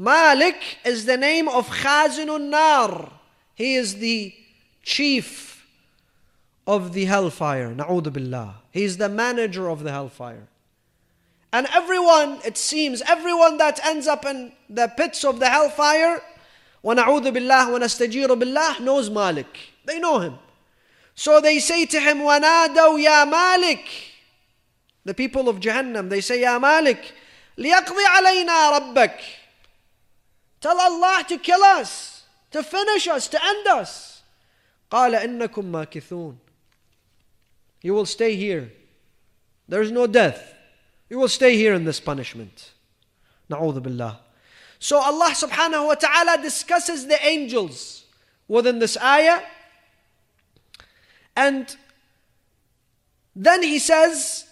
Malik 0.00 0.78
is 0.82 1.04
the 1.04 1.18
name 1.18 1.46
of 1.46 1.68
Khazinun 1.68 2.48
Nar. 2.48 3.12
He 3.54 3.74
is 3.74 3.96
the 3.96 4.32
chief 4.84 5.66
of 6.66 6.92
the 6.92 7.04
hellfire. 7.04 7.74
Na'udhu 7.74 8.12
billah. 8.12 8.54
He 8.70 8.84
is 8.84 8.96
the 8.96 9.08
manager 9.08 9.68
of 9.68 9.82
the 9.82 9.90
hellfire. 9.90 10.48
And 11.52 11.66
everyone, 11.74 12.38
it 12.44 12.56
seems, 12.56 13.02
everyone 13.02 13.58
that 13.58 13.84
ends 13.84 14.06
up 14.06 14.24
in 14.24 14.52
the 14.68 14.86
pits 14.88 15.24
of 15.24 15.40
the 15.40 15.48
hellfire, 15.48 16.22
وَنَعُوذُ 16.84 17.26
بِاللَّهِ 17.26 17.66
وَنَسْتَجِيرُ 17.66 18.28
بِاللَّهِ 18.28 18.80
knows 18.80 19.10
Malik. 19.10 19.48
They 19.84 19.98
know 19.98 20.20
him. 20.20 20.38
So 21.14 21.40
they 21.40 21.58
say 21.58 21.86
to 21.86 22.00
him, 22.00 22.18
وَنَادَوْ 22.18 23.04
يَا 23.04 23.28
Malik. 23.28 23.84
The 25.04 25.14
people 25.14 25.48
of 25.48 25.60
Jahannam, 25.60 26.08
they 26.08 26.20
say, 26.20 26.42
يَا 26.42 26.60
Malik, 26.60 27.12
لِيَقْضِ 27.58 27.96
عَلَيْنَا 27.96 28.94
رَبَّكَ 28.94 29.12
Tell 30.60 30.78
Allah 30.78 31.24
to 31.28 31.38
kill 31.38 31.62
us, 31.64 32.24
to 32.52 32.62
finish 32.62 33.08
us, 33.08 33.28
to 33.28 33.44
end 33.44 33.66
us. 33.66 34.13
قال 34.90 35.14
إنكم 35.14 35.72
ماكثون. 35.72 36.36
You 37.82 37.94
will 37.94 38.06
stay 38.06 38.36
here. 38.36 38.72
There 39.68 39.82
is 39.82 39.92
no 39.92 40.06
death. 40.06 40.54
You 41.08 41.18
will 41.18 41.28
stay 41.28 41.56
here 41.56 41.74
in 41.74 41.84
this 41.84 42.00
punishment. 42.00 42.72
نعوذ 43.50 43.80
بالله. 43.80 44.16
So 44.78 44.98
Allah 44.98 45.32
subhanahu 45.34 45.86
wa 45.86 45.94
ta'ala 45.94 46.42
discusses 46.42 47.06
the 47.06 47.24
angels 47.24 48.04
within 48.48 48.78
this 48.78 48.96
ayah. 48.96 49.42
And 51.36 51.76
then 53.36 53.62
he 53.62 53.78
says, 53.78 54.46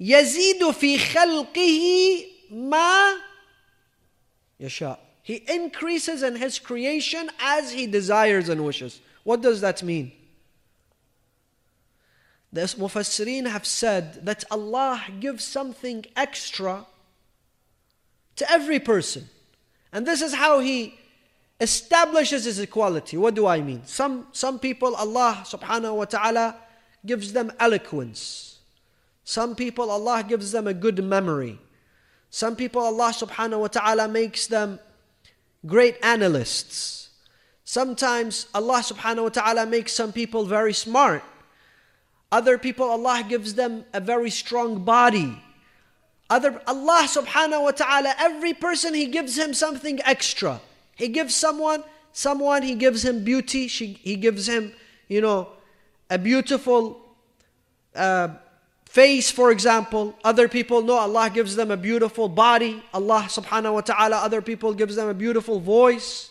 يزيد 0.00 0.60
في 0.72 0.98
خلقه 0.98 2.26
ما 2.50 3.20
Yasha. 4.58 4.98
He 5.22 5.44
increases 5.48 6.22
in 6.22 6.36
his 6.36 6.58
creation 6.58 7.30
as 7.40 7.72
he 7.72 7.86
desires 7.86 8.48
and 8.48 8.64
wishes. 8.64 9.00
What 9.25 9.41
does 9.41 9.59
that 9.61 9.81
mean? 9.81 10.11
The 12.53 12.61
Mufassirin 12.61 13.47
have 13.47 13.65
said 13.65 14.23
that 14.25 14.45
Allah 14.49 15.03
gives 15.19 15.43
something 15.43 16.05
extra 16.15 16.85
to 18.35 18.51
every 18.51 18.79
person. 18.79 19.27
And 19.91 20.05
this 20.05 20.21
is 20.21 20.35
how 20.35 20.59
He 20.59 20.93
establishes 21.59 22.45
His 22.45 22.59
equality. 22.59 23.17
What 23.17 23.33
do 23.33 23.47
I 23.47 23.61
mean? 23.61 23.81
Some, 23.85 24.27
some 24.31 24.59
people, 24.59 24.95
Allah 24.95 25.43
subhanahu 25.43 25.95
wa 25.95 26.05
ta'ala 26.05 26.55
gives 27.03 27.33
them 27.33 27.51
eloquence. 27.59 28.59
Some 29.23 29.55
people, 29.55 29.89
Allah 29.89 30.23
gives 30.23 30.51
them 30.51 30.67
a 30.67 30.73
good 30.73 31.03
memory. 31.03 31.57
Some 32.29 32.55
people, 32.55 32.81
Allah 32.81 33.11
subhanahu 33.11 33.59
wa 33.59 33.67
ta'ala 33.67 34.07
makes 34.07 34.45
them 34.45 34.79
great 35.65 35.97
analysts. 36.03 37.04
Sometimes 37.65 38.45
Allah 38.53 38.85
subhanahu 38.85 39.23
wa 39.23 39.29
ta'ala 39.29 39.65
makes 39.65 39.91
some 39.91 40.13
people 40.13 40.45
very 40.45 40.71
smart. 40.71 41.23
Other 42.31 42.57
people, 42.57 42.85
Allah 42.87 43.25
gives 43.27 43.55
them 43.55 43.85
a 43.91 43.99
very 43.99 44.29
strong 44.29 44.85
body. 44.85 45.41
Other, 46.29 46.61
Allah 46.67 47.09
subhanahu 47.09 47.63
wa 47.63 47.71
ta'ala, 47.71 48.13
every 48.19 48.53
person 48.53 48.93
He 48.93 49.07
gives 49.07 49.37
him 49.37 49.53
something 49.53 49.99
extra. 50.05 50.61
He 50.95 51.07
gives 51.07 51.33
someone, 51.33 51.83
someone 52.13 52.61
He 52.61 52.75
gives 52.75 53.03
him 53.03 53.23
beauty. 53.23 53.67
She, 53.67 53.97
he 54.01 54.15
gives 54.15 54.47
him, 54.47 54.71
you 55.07 55.21
know, 55.21 55.49
a 56.09 56.19
beautiful 56.19 57.01
uh, 57.95 58.29
face, 58.85 59.31
for 59.31 59.49
example. 59.49 60.13
Other 60.23 60.47
people 60.47 60.83
no, 60.83 60.93
Allah 60.93 61.31
gives 61.31 61.55
them 61.55 61.71
a 61.71 61.77
beautiful 61.77 62.29
body. 62.29 62.83
Allah 62.93 63.25
subhanahu 63.27 63.73
wa 63.73 63.81
ta'ala, 63.81 64.17
other 64.17 64.41
people 64.41 64.73
gives 64.75 64.95
them 64.95 65.09
a 65.09 65.15
beautiful 65.15 65.59
voice. 65.59 66.29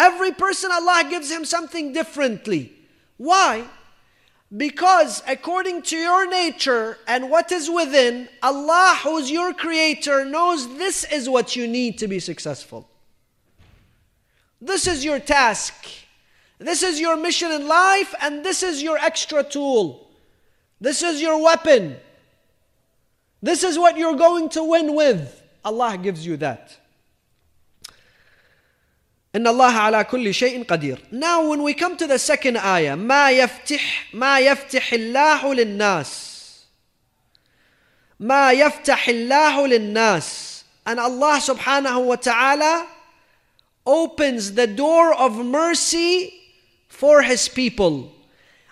Every 0.00 0.32
person, 0.32 0.72
Allah 0.72 1.04
gives 1.10 1.30
him 1.30 1.44
something 1.44 1.92
differently. 1.92 2.72
Why? 3.18 3.66
Because 4.56 5.22
according 5.28 5.82
to 5.82 5.96
your 5.96 6.26
nature 6.28 6.96
and 7.06 7.30
what 7.30 7.52
is 7.52 7.68
within, 7.68 8.26
Allah, 8.42 8.98
who's 9.02 9.30
your 9.30 9.52
creator, 9.52 10.24
knows 10.24 10.78
this 10.78 11.04
is 11.04 11.28
what 11.28 11.54
you 11.54 11.68
need 11.68 11.98
to 11.98 12.08
be 12.08 12.18
successful. 12.18 12.88
This 14.58 14.86
is 14.86 15.04
your 15.04 15.20
task. 15.20 15.74
This 16.58 16.82
is 16.82 16.98
your 16.98 17.18
mission 17.18 17.52
in 17.52 17.68
life, 17.68 18.14
and 18.22 18.42
this 18.42 18.62
is 18.62 18.82
your 18.82 18.96
extra 18.96 19.44
tool. 19.44 20.10
This 20.80 21.02
is 21.02 21.20
your 21.20 21.42
weapon. 21.42 21.96
This 23.42 23.64
is 23.64 23.78
what 23.78 23.98
you're 23.98 24.16
going 24.16 24.48
to 24.50 24.64
win 24.64 24.94
with. 24.94 25.42
Allah 25.62 25.98
gives 25.98 26.24
you 26.24 26.38
that. 26.38 26.79
إن 29.35 29.47
الله 29.47 29.73
على 29.77 30.03
كل 30.03 30.33
شيء 30.33 30.63
قدير. 30.63 30.97
Now 31.11 31.49
when 31.49 31.61
we 31.61 31.73
come 31.73 31.97
to 31.97 32.07
the 32.07 32.17
second 32.17 32.57
ayah, 32.57 32.95
ما 32.95 33.29
يفتح 33.31 34.13
ما 34.13 34.39
يفتح 34.39 34.93
الله 34.93 35.53
للناس. 35.53 36.63
ما 38.19 38.51
يفتح 38.51 39.09
الله 39.09 39.67
للناس. 39.67 40.63
And 40.85 40.99
Allah 40.99 41.41
subhanahu 41.41 42.05
wa 42.05 42.15
ta'ala 42.15 42.87
opens 43.85 44.53
the 44.53 44.67
door 44.67 45.13
of 45.13 45.43
mercy 45.43 46.33
for 46.87 47.21
His 47.23 47.49
people. 47.49 48.13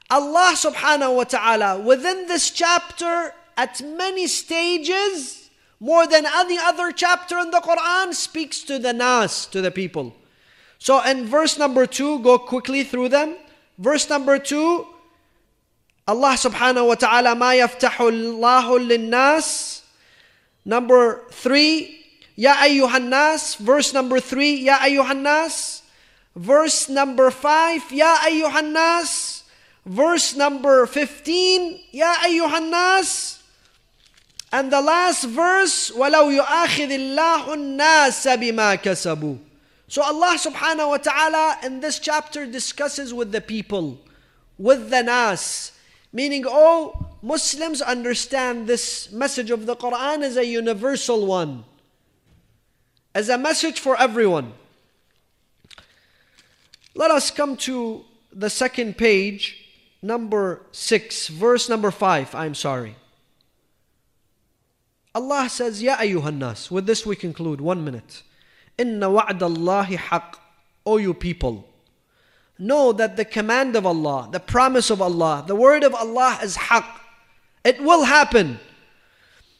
Allah 0.09 0.53
subhanahu 0.55 1.15
wa 1.15 1.23
ta'ala 1.25 1.79
within 1.79 2.27
this 2.27 2.51
chapter 2.51 3.33
at 3.57 3.81
many 3.81 4.27
stages, 4.27 5.49
more 5.79 6.07
than 6.07 6.25
any 6.25 6.57
other 6.57 6.91
chapter 6.91 7.37
in 7.39 7.51
the 7.51 7.59
Quran, 7.59 8.13
speaks 8.13 8.61
to 8.63 8.79
the 8.79 8.93
nas, 8.93 9.45
to 9.47 9.59
the 9.61 9.71
people. 9.71 10.15
So 10.79 11.01
in 11.01 11.25
verse 11.27 11.57
number 11.57 11.85
two, 11.85 12.19
go 12.19 12.37
quickly 12.37 12.83
through 12.83 13.09
them. 13.09 13.35
Verse 13.77 14.09
number 14.09 14.37
two, 14.37 14.85
Allah 16.07 16.35
subhanahu 16.35 16.87
wa 16.87 16.95
ta'ala, 16.95 17.35
ما 17.35 17.55
يفتح 17.55 18.01
الله 18.01 18.67
للناس. 18.79 19.81
Number 20.65 21.21
three, 21.31 22.03
يا 22.37 22.63
أيها 22.63 22.97
الناس. 22.97 23.61
Verse 23.61 23.93
number 23.93 24.19
three, 24.19 24.63
يا 24.65 24.83
أيها 24.83 25.11
الناس. 25.11 25.81
Verse 26.35 26.89
number 26.89 27.31
five, 27.31 27.91
يا 27.91 28.25
أيها 28.25 28.59
الناس. 28.59 29.43
Verse 29.85 30.35
number 30.35 30.85
15, 30.85 31.79
يا 31.93 32.23
أيها 32.23 32.57
الناس. 32.57 33.39
And 34.51 34.71
the 34.71 34.81
last 34.81 35.25
verse, 35.25 35.91
ولو 35.91 36.29
يؤاخذ 36.29 36.91
الله 36.91 37.53
الناس 37.53 38.27
بما 38.27 38.75
كسبوا. 38.75 39.35
So 39.88 40.02
Allah 40.02 40.36
subhanahu 40.38 40.88
wa 40.88 40.96
ta'ala 40.98 41.58
in 41.64 41.80
this 41.80 41.98
chapter 41.98 42.44
discusses 42.44 43.14
with 43.14 43.32
the 43.32 43.40
people, 43.40 43.98
with 44.58 44.90
the 44.90 45.02
nas, 45.02 45.72
meaning 46.12 46.44
all 46.46 47.18
Muslims 47.22 47.80
understand 47.80 48.66
this 48.66 49.10
message 49.10 49.50
of 49.50 49.64
the 49.64 49.74
Quran 49.74 50.22
as 50.22 50.36
a 50.36 50.44
universal 50.44 51.24
one, 51.24 51.64
as 53.14 53.30
a 53.30 53.38
message 53.38 53.80
for 53.80 53.98
everyone. 53.98 54.52
Let 56.94 57.10
us 57.10 57.30
come 57.30 57.56
to 57.58 58.04
the 58.30 58.50
second 58.50 58.98
page, 58.98 59.56
number 60.02 60.66
6, 60.72 61.28
verse 61.28 61.68
number 61.70 61.90
5. 61.90 62.34
I'm 62.34 62.54
sorry. 62.54 62.96
Allah 65.14 65.48
says, 65.48 65.82
Ya 65.82 65.96
ayyuhan 65.96 66.36
nas. 66.36 66.70
With 66.70 66.86
this 66.86 67.06
we 67.06 67.16
conclude. 67.16 67.60
One 67.62 67.84
minute. 67.84 68.22
Inna 68.78 69.10
wa'd 69.10 69.42
Allahi 69.42 69.96
haq. 69.96 70.38
O 70.86 70.96
you 70.96 71.12
people. 71.12 71.64
Know 72.58 72.92
that 72.92 73.16
the 73.16 73.24
command 73.24 73.76
of 73.76 73.84
Allah, 73.86 74.28
the 74.32 74.40
promise 74.40 74.90
of 74.90 75.02
Allah, 75.02 75.44
the 75.46 75.54
word 75.54 75.84
of 75.84 75.94
Allah 75.94 76.38
is 76.42 76.56
haq. 76.56 77.00
It 77.64 77.82
will 77.82 78.04
happen. 78.04 78.58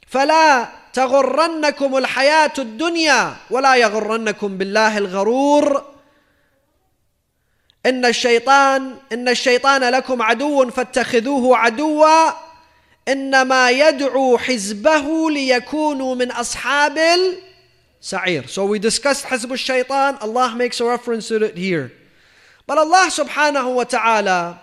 فلا 0.09 0.69
تغرنكم 0.93 1.97
الحياة 1.97 2.53
الدنيا 2.59 3.37
ولا 3.51 3.75
يغرنكم 3.75 4.59
بالله 4.59 4.99
الغرور 4.99 5.85
إن 7.87 8.05
الشيطان 8.05 8.97
إن 9.13 9.29
الشيطان 9.29 9.85
لكم 9.85 10.23
عدو 10.23 10.71
فاتخذوه 10.71 11.57
عدوا 11.57 12.31
إنما 13.09 13.71
يدعو 13.71 14.39
حزبه 14.39 15.31
ليكونوا 15.31 16.15
من 16.15 16.31
أصحاب 16.33 16.99
السعير. 18.02 18.50
So 18.50 18.66
we 18.66 18.80
discussed 18.80 19.26
حزب 19.26 19.52
الشيطان. 19.52 20.22
Allah 20.22 20.56
makes 20.56 20.80
a 20.80 20.86
reference 20.86 21.28
to 21.30 21.44
it 21.44 21.58
here. 21.58 21.92
But 22.66 22.78
Allah 22.78 23.10
subhanahu 23.10 23.76
wa 23.76 23.84
ta'ala, 23.84 24.60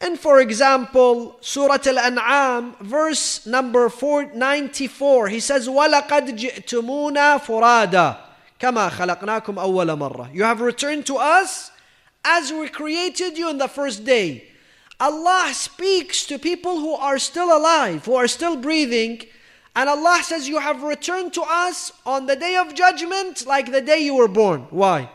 and 0.00 0.18
for 0.18 0.40
example, 0.40 1.36
Surah 1.40 1.78
Al-An'am, 1.86 2.76
verse 2.80 3.46
number 3.46 3.88
94, 3.88 5.28
He 5.28 5.40
says, 5.40 5.68
وَلَقَدْ 5.68 6.36
جِئْتُمُونَا 6.38 7.40
فُرَادًا 7.40 8.18
كَمَا 8.60 8.90
خَلَقْنَاكُمْ 8.90 9.54
أَوَّلَ 9.56 9.98
مَرَّةٍ 9.98 10.34
You 10.34 10.44
have 10.44 10.60
returned 10.60 11.06
to 11.06 11.16
us 11.16 11.70
as 12.24 12.52
we 12.52 12.68
created 12.68 13.36
you 13.36 13.50
in 13.50 13.58
the 13.58 13.68
first 13.68 14.04
day. 14.04 14.44
Allah 15.00 15.50
speaks 15.52 16.24
to 16.26 16.38
people 16.38 16.80
who 16.80 16.94
are 16.94 17.18
still 17.18 17.54
alive, 17.54 18.04
who 18.04 18.14
are 18.14 18.28
still 18.28 18.56
breathing, 18.56 19.22
and 19.79 19.87
Allah 19.87 20.19
says, 20.23 20.49
You 20.49 20.59
have 20.59 20.83
returned 20.83 21.31
to 21.35 21.41
us 21.41 21.93
on 22.05 22.25
the 22.25 22.35
day 22.35 22.57
of 22.57 22.75
judgment 22.75 23.47
like 23.47 23.71
the 23.71 23.79
day 23.79 23.99
you 23.99 24.13
were 24.13 24.27
born. 24.27 24.67
Why? 24.71 25.09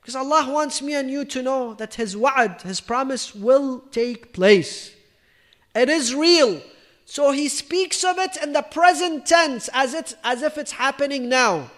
Because 0.00 0.16
Allah 0.16 0.50
wants 0.50 0.82
me 0.82 0.96
and 0.96 1.08
you 1.08 1.24
to 1.26 1.42
know 1.44 1.74
that 1.74 1.94
His 1.94 2.16
wa'ad, 2.16 2.62
His 2.62 2.80
promise 2.80 3.36
will 3.36 3.84
take 3.92 4.32
place. 4.32 4.90
It 5.76 5.88
is 5.88 6.12
real. 6.12 6.60
So 7.04 7.30
He 7.30 7.46
speaks 7.46 8.02
of 8.02 8.18
it 8.18 8.36
in 8.42 8.52
the 8.52 8.62
present 8.62 9.26
tense 9.26 9.70
as, 9.72 9.94
it, 9.94 10.16
as 10.24 10.42
if 10.42 10.58
it's 10.58 10.72
happening 10.72 11.28
now. 11.28 11.70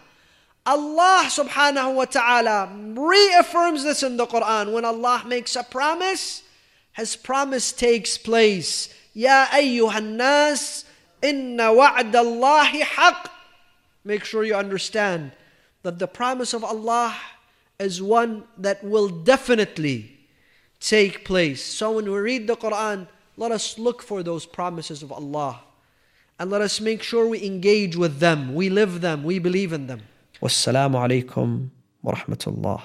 Allah 0.65 1.25
subhanahu 1.27 1.97
wa 1.97 2.07
ta'ala 2.07 2.73
reaffirms 2.99 3.85
this 3.85 4.03
in 4.03 4.17
the 4.17 4.27
Quran. 4.27 4.73
When 4.73 4.87
Allah 4.87 5.23
makes 5.27 5.55
a 5.55 5.63
promise, 5.63 6.45
His 6.95 7.15
promise 7.15 7.73
takes 7.73 8.17
place. 8.17 8.89
Ya 9.13 9.49
ayyuhan 9.49 10.17
nas, 10.17 10.86
inna 11.23 11.73
wa'd 11.73 12.15
haq. 12.15 13.31
Make 14.05 14.25
sure 14.25 14.45
you 14.45 14.55
understand 14.55 15.33
that 15.83 15.99
the 15.99 16.07
promise 16.07 16.53
of 16.55 16.63
Allah 16.65 17.17
is 17.79 18.01
one 18.01 18.45
that 18.59 18.83
will 18.83 19.09
definitely 19.09 20.19
take 20.81 21.25
place. 21.25 21.63
So 21.63 21.93
when 21.93 22.05
we 22.11 22.19
read 22.19 22.47
the 22.47 22.57
Quran, 22.57 23.09
let 23.37 23.53
us 23.53 23.79
look 23.79 24.03
for 24.03 24.23
those 24.23 24.47
promises 24.47 25.03
of 25.03 25.13
Allah. 25.13 25.61
And 26.39 26.51
let 26.51 26.61
us 26.61 26.81
make 26.81 27.03
sure 27.03 27.27
we 27.27 27.45
engage 27.45 27.97
with 27.97 28.19
them, 28.19 28.55
we 28.55 28.69
live 28.69 29.01
them, 29.01 29.25
we 29.25 29.39
believe 29.39 29.73
in 29.73 29.87
them. 29.87 30.03
Wassalamu 30.43 30.95
alaikum 30.95 31.71
wa 32.03 32.13
rahmatullah. 32.13 32.83